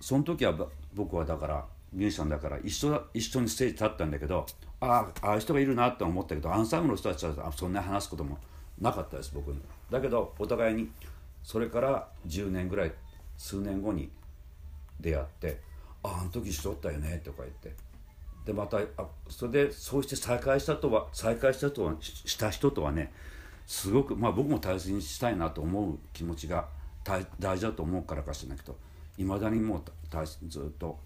[0.00, 0.54] その時は
[0.94, 4.46] 僕はだからミュージシャンだから一緒一緒にステージ立ったんだけど
[4.80, 8.38] あああ人がいるなと思ったけどアンサンブルの人たちはそんな話すことも
[8.80, 9.60] なかったです僕に。
[9.90, 10.90] だけどお互いに
[11.42, 12.92] それから10年ぐらい
[13.36, 14.10] 数年後に
[15.00, 15.60] 出会って
[16.02, 17.74] 「あああの時一緒だったよね」とか言って。
[18.46, 23.12] でまたあそれでそうして再会したとは再会したとはした人とはね
[23.66, 26.68] すごくまあ僕も大切にしたいなと思う気持ちが
[27.02, 28.76] 大大事だと思うからかしらないけど
[29.18, 29.82] いまだにもう
[30.48, 30.98] ずっと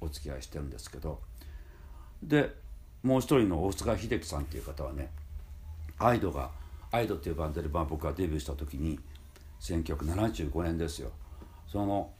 [0.00, 1.18] お付き合いしてるんですけど
[2.22, 2.54] で
[3.02, 5.10] もう一人の大塚秀樹さんっていう方はね
[5.98, 6.50] アイドが
[6.92, 9.00] アイドっていうバンドで、まあ、僕がデビューした時に
[9.60, 11.10] 1975年ですよ。
[11.66, 12.10] その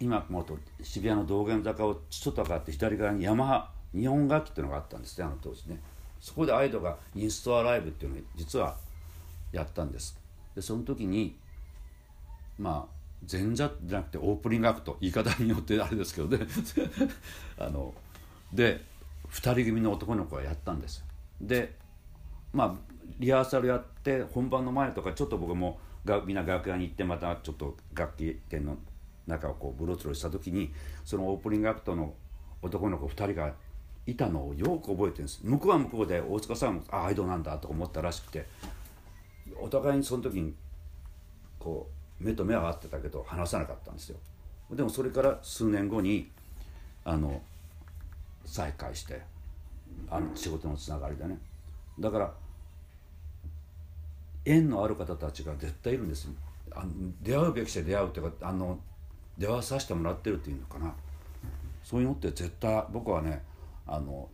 [0.00, 5.78] 今もっと渋谷の道玄坂をちょっと上がって左側にヤマハ日本楽器っていうのがあったんですねあの当時ね。
[6.20, 8.76] そこでアイドがインストアライブっていうのを実は
[9.50, 10.18] やったんです。
[10.54, 11.36] でその時に
[12.58, 16.46] まあ前座じゃなくてオープニングアクト言い方によってあれですけどね。
[17.58, 17.92] あの
[18.52, 18.84] で
[19.30, 21.04] 2人組の男の子がやったんです。
[21.40, 21.74] で
[22.52, 28.76] まあリハーサルやって本番の前とかちょっと僕もがみんな楽屋に行ってまたちょっと楽器店の
[29.26, 30.72] 中をこうブロツロした時に
[31.04, 32.14] そのオープニングアクトの
[32.60, 33.54] 男の子2人が
[34.06, 35.40] いたのをよく覚えてるんです。
[35.44, 38.46] 向こうは向こうで大塚さんもあアイドルなんだと思ったらしくて
[39.60, 40.54] お互いにその時に
[41.58, 41.88] こ
[42.20, 44.16] う目と目は合ってたけど話さなかったんですよ。
[44.72, 46.30] でもそれから数年後に
[47.04, 47.40] あの
[48.44, 49.22] 再会して
[50.10, 51.38] あの仕事のつながりでね。
[52.00, 52.32] だから
[54.44, 56.32] 縁のある方たちが絶対いるんですよ。
[56.74, 56.90] あの
[57.22, 58.78] 出会うべきして出会うっていうかあの
[59.38, 60.92] 出会わさせてもらってるっていうのかな。
[61.84, 63.42] そういうのって絶対僕はね
[63.92, 64.26] あの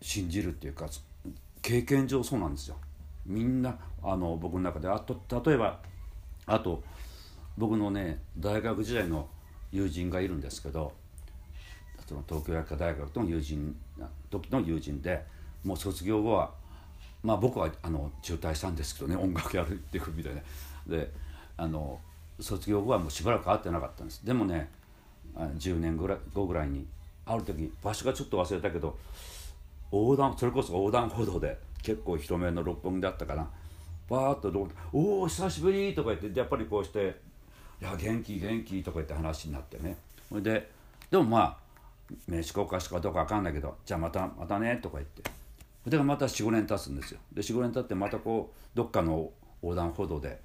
[0.00, 0.88] 信じるっていうか
[1.60, 2.76] 経験上そうなんですよ。
[3.26, 5.80] みんなあの僕の中であと例えば
[6.46, 6.84] あと
[7.58, 9.28] 僕のね大学時代の
[9.72, 10.92] 友人がいるんですけど
[12.06, 13.76] その東京薬科大学の友人
[14.30, 15.24] 時の友人で
[15.64, 16.52] もう卒業後は
[17.24, 20.42] まあ僕はあの中退したんですけどね音楽やるっていうみたいな。
[20.86, 21.12] で
[21.56, 21.98] あの
[22.38, 24.24] 卒業後はもうしばらく会ってなかったんです。
[24.24, 24.70] でもね
[25.34, 26.86] 10年ぐらい後ぐらいに
[27.28, 28.96] ある時場所がちょっと忘れたけど
[29.92, 33.48] 横断それこそ横断歩道で結構広めの六本木だったかな。
[34.08, 37.20] バーッとおお久しぶり」とか言ってやっぱりこうして
[37.80, 39.96] 「いや元気元気」とか言って話になってね。
[40.28, 40.70] それで
[41.10, 41.56] でもまあ
[42.26, 45.22] 名刺交換しかどうか分かんないけど「じゃあまたまたね」とか言って。
[45.84, 47.20] それがまた45年経つんですよ。
[47.32, 49.30] で45年経ってまたこうどっかの
[49.62, 50.40] 横断歩道で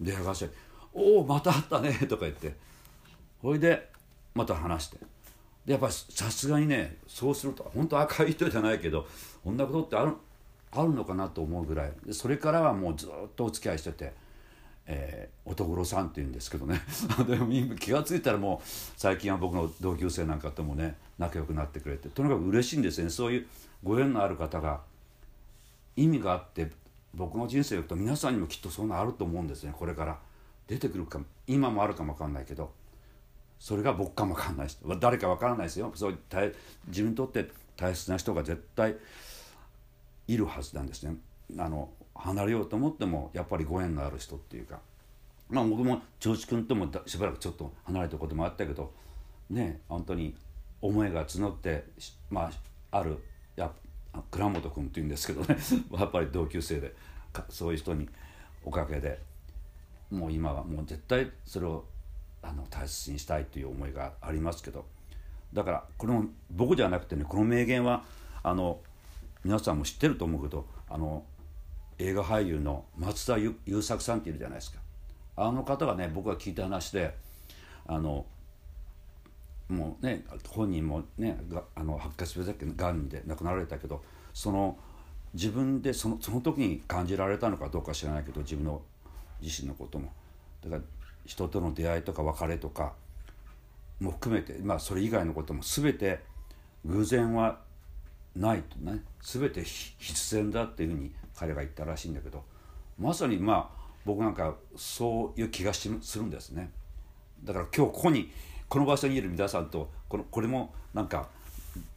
[0.00, 0.54] 出会いがして
[0.94, 2.54] 「おおまた会ったね」とか言って。
[3.40, 3.90] ほいで
[4.34, 4.98] また話して。
[5.68, 9.06] でやっぱさすがにねそうすると本当赤い人じゃないけど
[9.44, 10.14] こんなことってある
[10.72, 11.92] あるのかなと思うぐらい。
[12.06, 14.12] でそれからはもうずっとお付き合いしてて。
[14.90, 16.80] えー、乙黒さんっていうんですけどね。
[17.28, 18.66] でも気が付いたらもう
[18.96, 23.10] 最近は僕の同級生なんかともね仲良くなってくれてとにかく嬉しいんですね。
[23.10, 23.46] そういう
[23.84, 24.80] ご縁のある方が
[25.94, 26.72] 意味があって
[27.12, 29.74] 僕の人生を言うと皆さんにもきっとそんなあると思うんですね。
[29.78, 30.18] これから
[30.66, 32.72] 出てくるか今もあるかも分かんないけど。
[33.58, 35.92] それが僕かも分かんないし誰か分からないですよ。
[35.94, 36.18] そう
[36.86, 38.96] 自分にとって大切な人が絶対
[40.26, 41.16] いるはずなんですね。
[41.58, 44.80] あの離れようと思ってもやっぱりご縁のある人っていうか。
[45.48, 48.92] まあ僕も長司君ともしばらくちょっと離れたこともあったけど
[49.48, 50.36] ね本当に
[50.82, 51.84] 思いが募って
[52.28, 52.50] ま
[52.90, 53.18] あある
[53.56, 53.70] や
[54.30, 55.56] 倉本君っていうんですけどね。
[55.98, 56.94] やっぱり同級生で
[57.48, 58.08] そういう人に
[58.64, 59.20] おかげで
[60.10, 61.84] もう今はもう絶対それを
[62.42, 64.84] あの大切にしたいという思いがありますけど
[65.52, 68.04] だからこの僕じゃなくてねこの名言は
[68.42, 68.80] あの
[69.44, 71.24] 皆さんも知ってると思うけどあの
[71.98, 74.78] 映画俳優の松田優作さんっているじゃないですか。
[75.36, 77.14] あの方がね僕が聞いた話で
[77.86, 78.26] あの
[79.68, 84.02] もうね本人もねがあの白血病だっけがんで亡くなられたけど
[84.34, 84.78] その
[85.34, 88.82] 自分でそのその時に感じられたのかどうか知らないけど自分の
[89.40, 90.12] 自身のことも。
[90.62, 90.82] だから
[91.28, 92.94] 人との出会いとか別れとか
[94.00, 96.20] も含めてまあそれ以外のことも全て
[96.86, 97.58] 偶然は
[98.34, 102.42] ないとね全て必然だっていうふうに彼が言ったらしいんだけど
[102.98, 106.70] まさにまあ僕なんかそういう気がするんですね。
[107.44, 108.32] だから今日ここに
[108.66, 111.28] この場所にいる皆さんとこのこれもなんか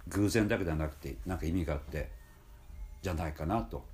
[0.09, 2.09] 偶然だけではなくて何か意味があって
[3.01, 3.90] じゃないかなと。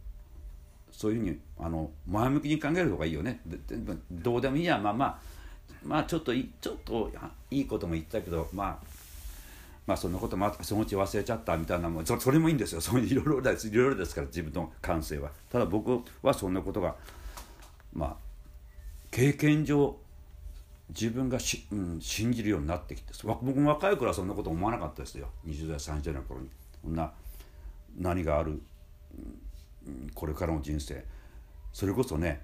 [0.91, 3.41] そういうふうにあの前向きに考える方がいいよね。
[4.11, 5.19] どうでもいいやまあまあ
[5.85, 7.11] まあちょっといちょっと
[7.51, 8.87] いいことも言ったけどまあ
[9.85, 12.81] まあそんなこともそのうち忘れちゃったみたいなもそそれもいいんですよ。
[12.81, 15.31] そういろいろですいろいろですから自分の感性は。
[15.49, 16.95] ただ僕はそんなことが
[17.93, 18.15] まあ
[19.11, 19.95] 経験上
[20.89, 25.27] 自分がし、うん、信じるようになってきて僕も若い頃はそんなこと思わなかったですよ。
[25.45, 26.49] 20代30代の頃に。
[26.83, 27.11] こんな
[27.97, 28.59] 何がある、うん、
[30.13, 31.05] これからの人生。
[31.73, 32.41] それこそね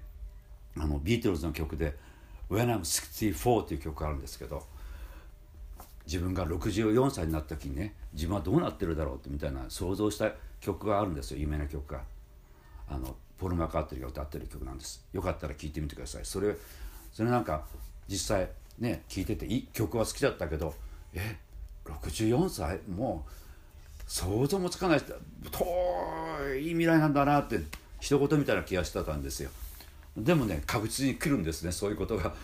[0.76, 1.96] あのビートルズの曲で
[2.50, 4.64] 「When I'm 64」っていう曲があるんですけど
[6.06, 12.02] 自分が64歳になった時にね自分はどうなってるだろうってみたいな想像した曲があるんですよ有名な曲が。
[12.88, 15.04] あのポル・マカートリーが歌ってる曲なんです。
[15.12, 16.24] よかったら聴いてみてください。
[16.24, 16.54] それ
[17.12, 17.66] それなんか
[18.08, 20.74] 実際ね聴いてていい曲は好きだったけど
[21.12, 21.38] え
[21.84, 22.80] 64歳？
[22.88, 23.30] もう
[24.06, 27.60] 想像もつかない遠い未来なんだなって
[28.00, 29.50] 一言みたいな気がしてたんですよ。
[30.16, 32.34] でもね確実に来るんですねそういうことが。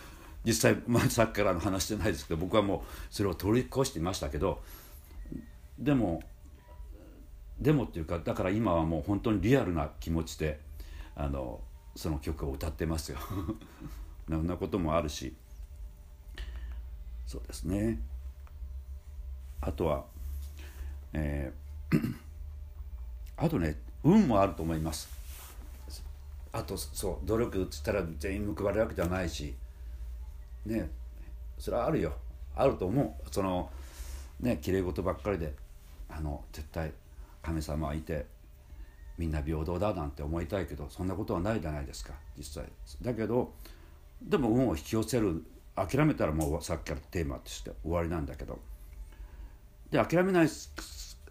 [0.43, 2.81] 実際、まあ、さっきからの話してないですけど僕はもう
[3.11, 4.59] それを取り越していましたけど
[5.77, 6.23] でも
[7.59, 10.59] でもっていうかだから今はもう本当にリアルな気持ちで
[11.15, 11.61] あの
[11.95, 13.19] その曲を歌ってますよ。
[14.27, 15.35] そんなこともあるし。
[17.27, 18.01] そうですね。
[19.59, 20.05] あとは
[21.13, 22.15] えー、
[23.37, 25.09] あとね運もあると思います。
[26.53, 29.53] あとそう努力っつったら全員報われるわけではないし
[30.65, 30.89] ね
[31.57, 32.13] それはあるよ。
[32.55, 33.29] あると思う。
[33.31, 33.69] その
[34.39, 35.53] ねきれい事ばっかりで
[36.09, 36.91] あの絶対
[37.41, 38.25] 神様はいて
[39.17, 42.65] みんな平等だなんて思いたいけどそんなことはないじゃないですか実際。
[43.01, 43.53] だけど
[44.21, 45.43] でも運を引き寄せる
[45.75, 48.59] 諦めたらもうさっきからテーマとして終わりなんだけど。
[49.91, 50.47] で諦めない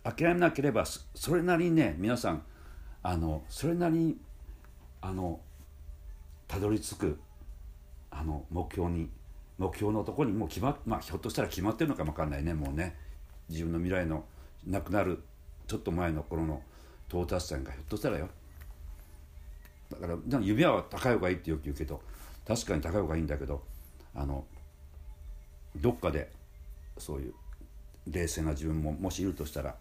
[0.05, 2.43] 諦めなければそれなりにね皆さん
[3.03, 4.17] あのそれなりに
[5.01, 5.41] あの
[6.47, 7.21] たどり着く
[8.11, 9.09] あの目標に
[9.59, 12.97] 目標のところにもう決まっまあひょっとしたら決まってるのかもわかんないねもうね。
[13.49, 14.25] 自分の未来の
[14.65, 15.23] なくなる
[15.67, 16.63] ちょっと前の頃の
[17.09, 18.29] 到達点がひょっとしたらよ。
[19.91, 22.01] だから夢は高い方がいいってよく言うけど
[22.47, 23.63] 確かに高い方がいいんだけど
[24.15, 24.45] あの
[25.77, 26.31] どっかで
[26.97, 27.35] そういう
[28.11, 29.75] 冷静な自分ももしいるとしたら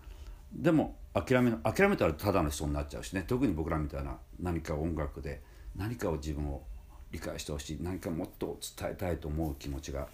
[0.53, 3.23] でも諦め諦めたらただの人になっちゃうしね。
[3.27, 5.41] 特に僕らみたいな何か音楽で
[5.75, 6.63] 何かを自分を
[7.11, 7.77] 理解してほしい。
[7.81, 10.07] 何かもっと伝えたいと思う気持ちが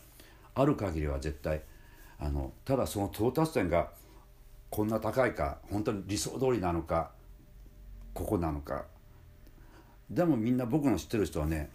[0.53, 1.61] ある限りは絶対
[2.19, 3.91] あのただその到達点が
[4.69, 7.11] こんな高いか本当に理想通りなのか
[8.13, 8.85] ここなのか。
[10.09, 11.69] でもみんな僕の知ってる人はね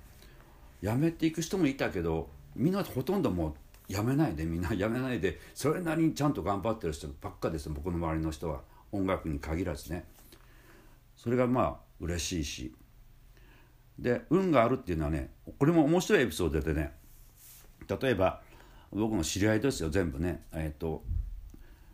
[0.83, 3.55] 辞めていく人もいたけどみんなほとんどもう
[3.91, 5.41] 辞めないでみんな 辞めないで。
[5.55, 8.63] それなりにちゃんと頑張ってる人ばっかです僕の周りの人は。
[8.93, 10.05] 音楽に限らずね。
[11.17, 12.75] それがまあ嬉しいし。
[13.99, 16.93] で運があるっていうのはねこれも面白いエピソードでね。
[18.01, 18.43] 例えば
[18.91, 20.45] 僕の知り合いですよ全部ね。
[20.53, 21.05] えっ、ー、と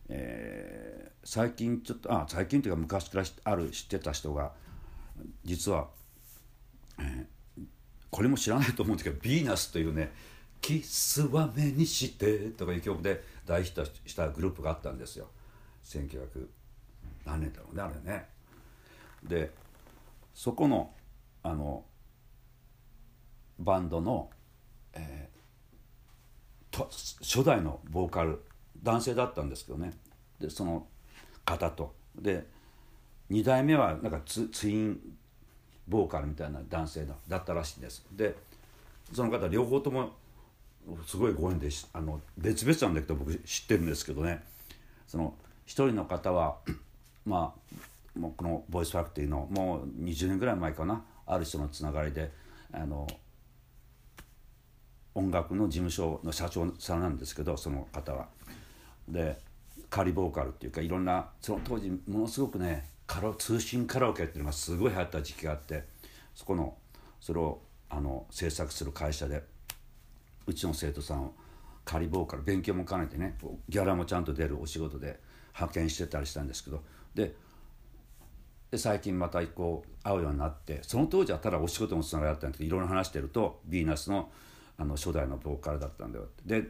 [0.09, 4.53] えー、最近ちょっとあ最近というか昔からある知ってた人が
[5.44, 5.88] 実は、
[7.01, 7.64] えー、
[8.11, 10.12] これも知らないと思うんですけど「ヴィーナス」というね
[10.61, 15.28] 「キスは目にして」とかいう曲で大ヒットしたグループがあったんですよ。
[15.84, 16.48] 1900
[17.24, 18.28] 何年だろうねあれね。
[19.22, 19.52] で
[20.34, 20.92] そこの
[21.42, 21.84] あの
[23.59, 24.30] バンドの、
[24.92, 26.90] えー、と
[27.22, 28.42] 初代のボーカル
[28.82, 29.92] 男性だったんですけどね。
[30.40, 30.86] でその
[31.44, 31.94] 方と。
[32.14, 32.46] で
[33.30, 35.00] 2代目はなんかツツイン
[35.88, 38.04] ボーカルみたいな男性だったらしいんです。
[38.12, 38.36] で
[39.12, 40.14] その方両方とも
[41.07, 44.43] すごいご縁であの別々なんだけど僕知ってるんですけどね
[45.07, 45.34] その
[45.64, 46.57] 一人の方は
[47.26, 47.55] ま
[48.16, 52.30] あもうこのボイスファクトリーのもう20年ぐらい前かなある人のつながりで
[52.72, 53.07] あの
[55.14, 58.28] 音楽の事務所の社長さんなんですけどその方は。
[59.09, 59.39] で
[59.89, 65.84] 仮ボーカルっていうかいろんなその当時ものすごくねカラ通信カラオケっていうのがすごい流行った時期があって
[66.34, 66.74] そこの
[67.20, 69.45] それをあの制作する会社で
[70.47, 71.34] うちの生徒さんを
[71.84, 73.36] 仮ボーカル勉強も兼ねてね
[73.68, 75.20] ギャラもちゃんと出るお仕事で
[75.55, 76.82] 派遣してたりしたんですけど。
[77.14, 77.34] で
[78.70, 84.30] で最近またこう会うようになってその当時はただお仕事もつながりあったんですけどいろいろ話してるとヴィーナスの
[84.78, 86.61] あの初代のボーカルだったんだよって。
[86.61, 86.68] で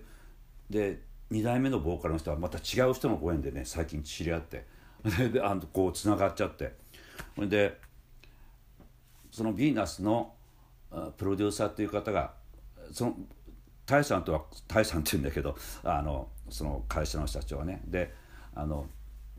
[0.70, 1.00] で
[1.30, 4.66] 2代目のボーカルの人はまた違う人のご縁でね最近知り合って。
[5.32, 6.74] であのこうつながっちゃって。
[7.34, 7.80] それで
[9.30, 10.34] そのヴィーナスの
[11.16, 12.34] プロデューサーという方が
[12.92, 13.16] その
[13.86, 17.82] タイさんとはタイさんって言うんだけどあのその会社の社長はね。
[17.86, 18.12] で
[18.54, 18.86] あの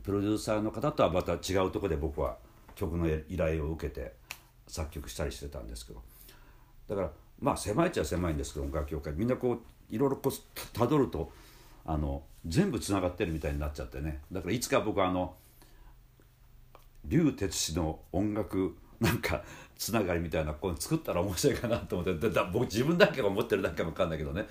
[0.02, 2.38] プロデューサーの方とはまた違うとこで僕は
[2.74, 4.14] 曲の依頼を受けて
[4.66, 6.02] 作曲したりしてたんですけど。
[6.88, 10.32] だからまあ狭いっちゃ狭いんですけど音楽協会みんなこういろいろこう
[10.72, 11.30] たどると
[11.84, 14.22] あの全部つながってるみたいになっちゃってね。
[14.32, 15.34] だからいつか僕はあの
[17.04, 19.42] 竜哲司の音楽なんか
[19.76, 22.30] つながりみたいなこう作ったら面白いかなと思って。
[22.30, 24.46] だ僕自分だけが思ってるだけかも分かんないけどね。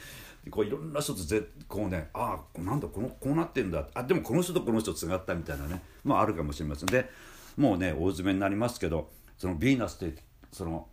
[0.49, 3.87] こういろんな人とぜこうねああなんだこのこうなってんだ。
[3.93, 5.81] あでもこの人とこの人つながったみたいなね。
[6.03, 6.85] まああるかもしれません。
[6.87, 7.09] で
[7.57, 10.87] もうね大詰めになりますけどそのヴィーナスってその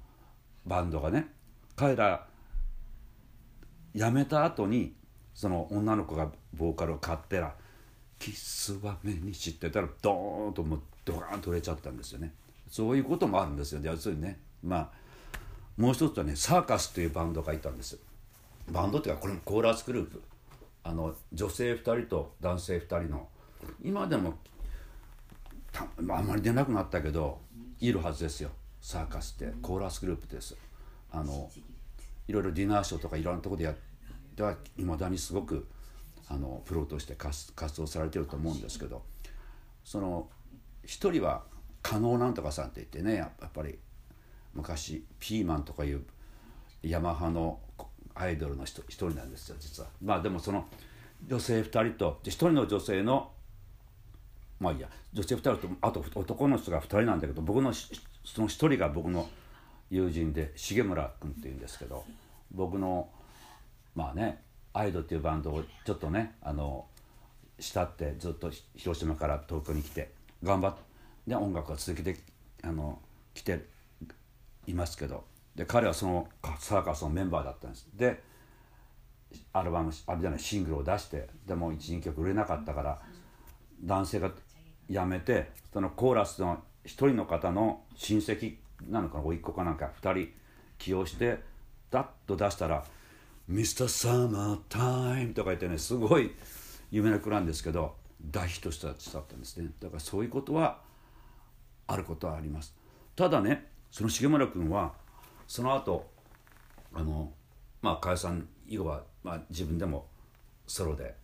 [0.66, 1.28] バンドがね
[1.76, 2.26] 彼ら
[3.94, 4.94] 辞めた後に
[5.34, 7.54] その女の子がボーカルを買ってら
[8.18, 12.34] 「キスは目に知ってたらドーンともうドカーンと売れちゃったんですよね。
[12.74, 13.80] そういうこともあるんですよ。
[13.84, 14.90] 要するにねまあ
[15.76, 17.96] もう一つはねサーカスというバンドがいたんです
[18.68, 20.20] バンドっていうかこれもコーラスグループ。
[20.82, 23.28] あの女性2人と男性2人の
[23.80, 24.34] 今でも
[26.10, 27.38] あんまり出なくなったけど
[27.78, 28.50] いるはずですよ。
[28.80, 30.56] サーカスってコーラスグループです。
[31.12, 31.48] あの
[32.26, 33.76] いろいろディナーショーとかいろんなとこでやっ
[34.34, 35.68] てはいまだにすごく
[36.26, 39.04] あのプロとして活動されてると思うんですけど
[39.84, 40.28] その
[40.84, 41.44] 一人は
[41.84, 43.78] 加納なんとかさんって言ってねやっぱり
[44.54, 46.02] 昔ピーマンとかいう
[46.82, 47.60] ヤマハの
[48.14, 49.88] アイドルの一人なんですよ実は。
[50.02, 50.64] まあでもその
[51.26, 53.30] 女性2人と1人の女性の
[54.58, 59.28] まあいいや女性2人とあと男の人が2人なんだけど僕のその1人が僕の
[59.90, 62.04] 友人で重村君っていうんですけど
[62.50, 63.10] 僕の
[63.94, 66.86] まあねアイドっていうバンドをちょっとねあの
[67.58, 70.12] 慕ってずっと広島から東京に来て
[70.42, 70.93] 頑張って、
[71.26, 72.20] で音楽を続けて
[72.62, 73.00] あの
[73.34, 73.66] 来て
[74.66, 75.24] いますけど。
[75.54, 77.88] で彼はそのサーカスのメンバーだったんです。
[77.94, 78.22] で
[79.52, 83.00] アルバムあれじゃないシングルを出してでも12曲売れなかったから
[83.82, 84.30] 男性が
[84.88, 88.56] 辞めてそのコーラスの1人の方の親戚
[88.88, 90.32] なのかな甥っ子かなんか2人
[90.78, 91.38] 起用して
[91.90, 92.84] ダッと出したら
[93.48, 96.32] ミスターサマータイムとか言ってねすごい
[96.90, 98.96] 有名な曲なんですけど大ヒットしただっ
[99.26, 99.70] たんですね。
[99.80, 100.80] だからそういうことは
[101.86, 102.74] あることはあります。
[103.16, 104.92] ただねその重村君は
[105.46, 106.10] その後
[106.92, 107.32] あの
[107.82, 110.06] まあ加谷さん以後は、まあ、自分でも
[110.66, 111.14] ソロで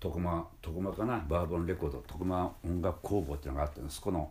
[0.00, 4.30] 徳間徳間かなバーボンレコード徳間音楽工房っていうのがあってそこの、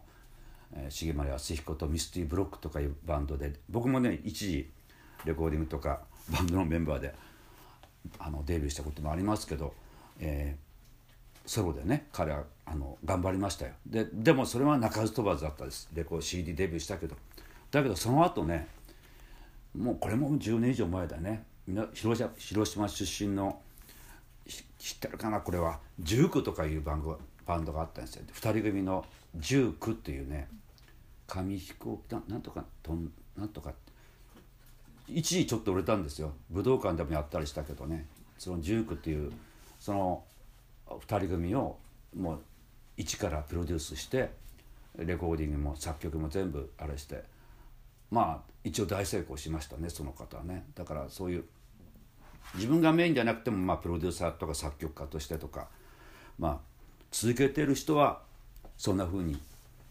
[0.74, 4.72] えー、重丸康彦とミスティブロックとかいうバンドで僕もね一時
[5.26, 6.02] レコーディングとか
[6.32, 7.14] バンドのメンバーで
[8.20, 9.74] あのデビューしたこともありますけど、
[10.20, 10.67] えー、
[11.48, 12.08] ソロでね。
[12.12, 13.72] 彼はあの頑張りましたよ。
[13.86, 15.90] ででもそれは鳴かず飛ばずだったです。
[15.94, 17.16] レコー CD デビューしたけど。
[17.72, 18.68] だけどその後ね
[19.76, 21.46] もうこれも10年以上前だね。
[21.94, 23.62] 広島出身の
[24.78, 25.42] 知ってるかな？
[25.42, 28.24] これは「ジューク」とかいうバンドバンドがあったんですよ。
[28.34, 30.48] 2人組の「ジューク」っていうね
[31.26, 33.74] 紙飛行機ななんとかとんなんとか。
[35.10, 36.34] 一時ちょっと売れたんですよ。
[36.50, 38.06] 武道館でもやったりしたけどね。
[38.38, 39.32] そのジュークっていう
[39.80, 40.26] その
[40.90, 41.78] 2人組を
[42.16, 42.40] もう
[42.98, 44.32] 一からプロデュースして
[44.98, 47.24] レコーディングも作曲も全部あれして
[48.10, 50.66] まあ一応大成功しましたねその方はね。
[50.76, 51.46] だからそういう
[52.56, 55.68] 自分がメインじゃなくてもまあプロデューサーとか作曲家としてとか
[56.40, 56.58] まあ
[57.12, 58.22] 続けてる人は
[58.78, 59.40] そんな風に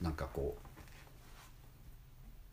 [0.01, 0.67] なんかこう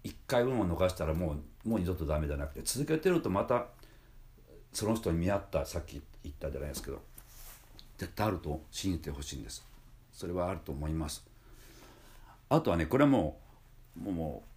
[0.04, 3.68] 一回運を逃したらもうもう二度とダメじゃなくて続けてるとまた
[4.74, 7.02] その人に見合ったさっき言ったじゃないですけど
[7.98, 9.64] 絶対あると信じてほしいんです。
[10.12, 11.26] それはあると思います。
[12.50, 13.39] あとはねこれも
[13.96, 14.53] もう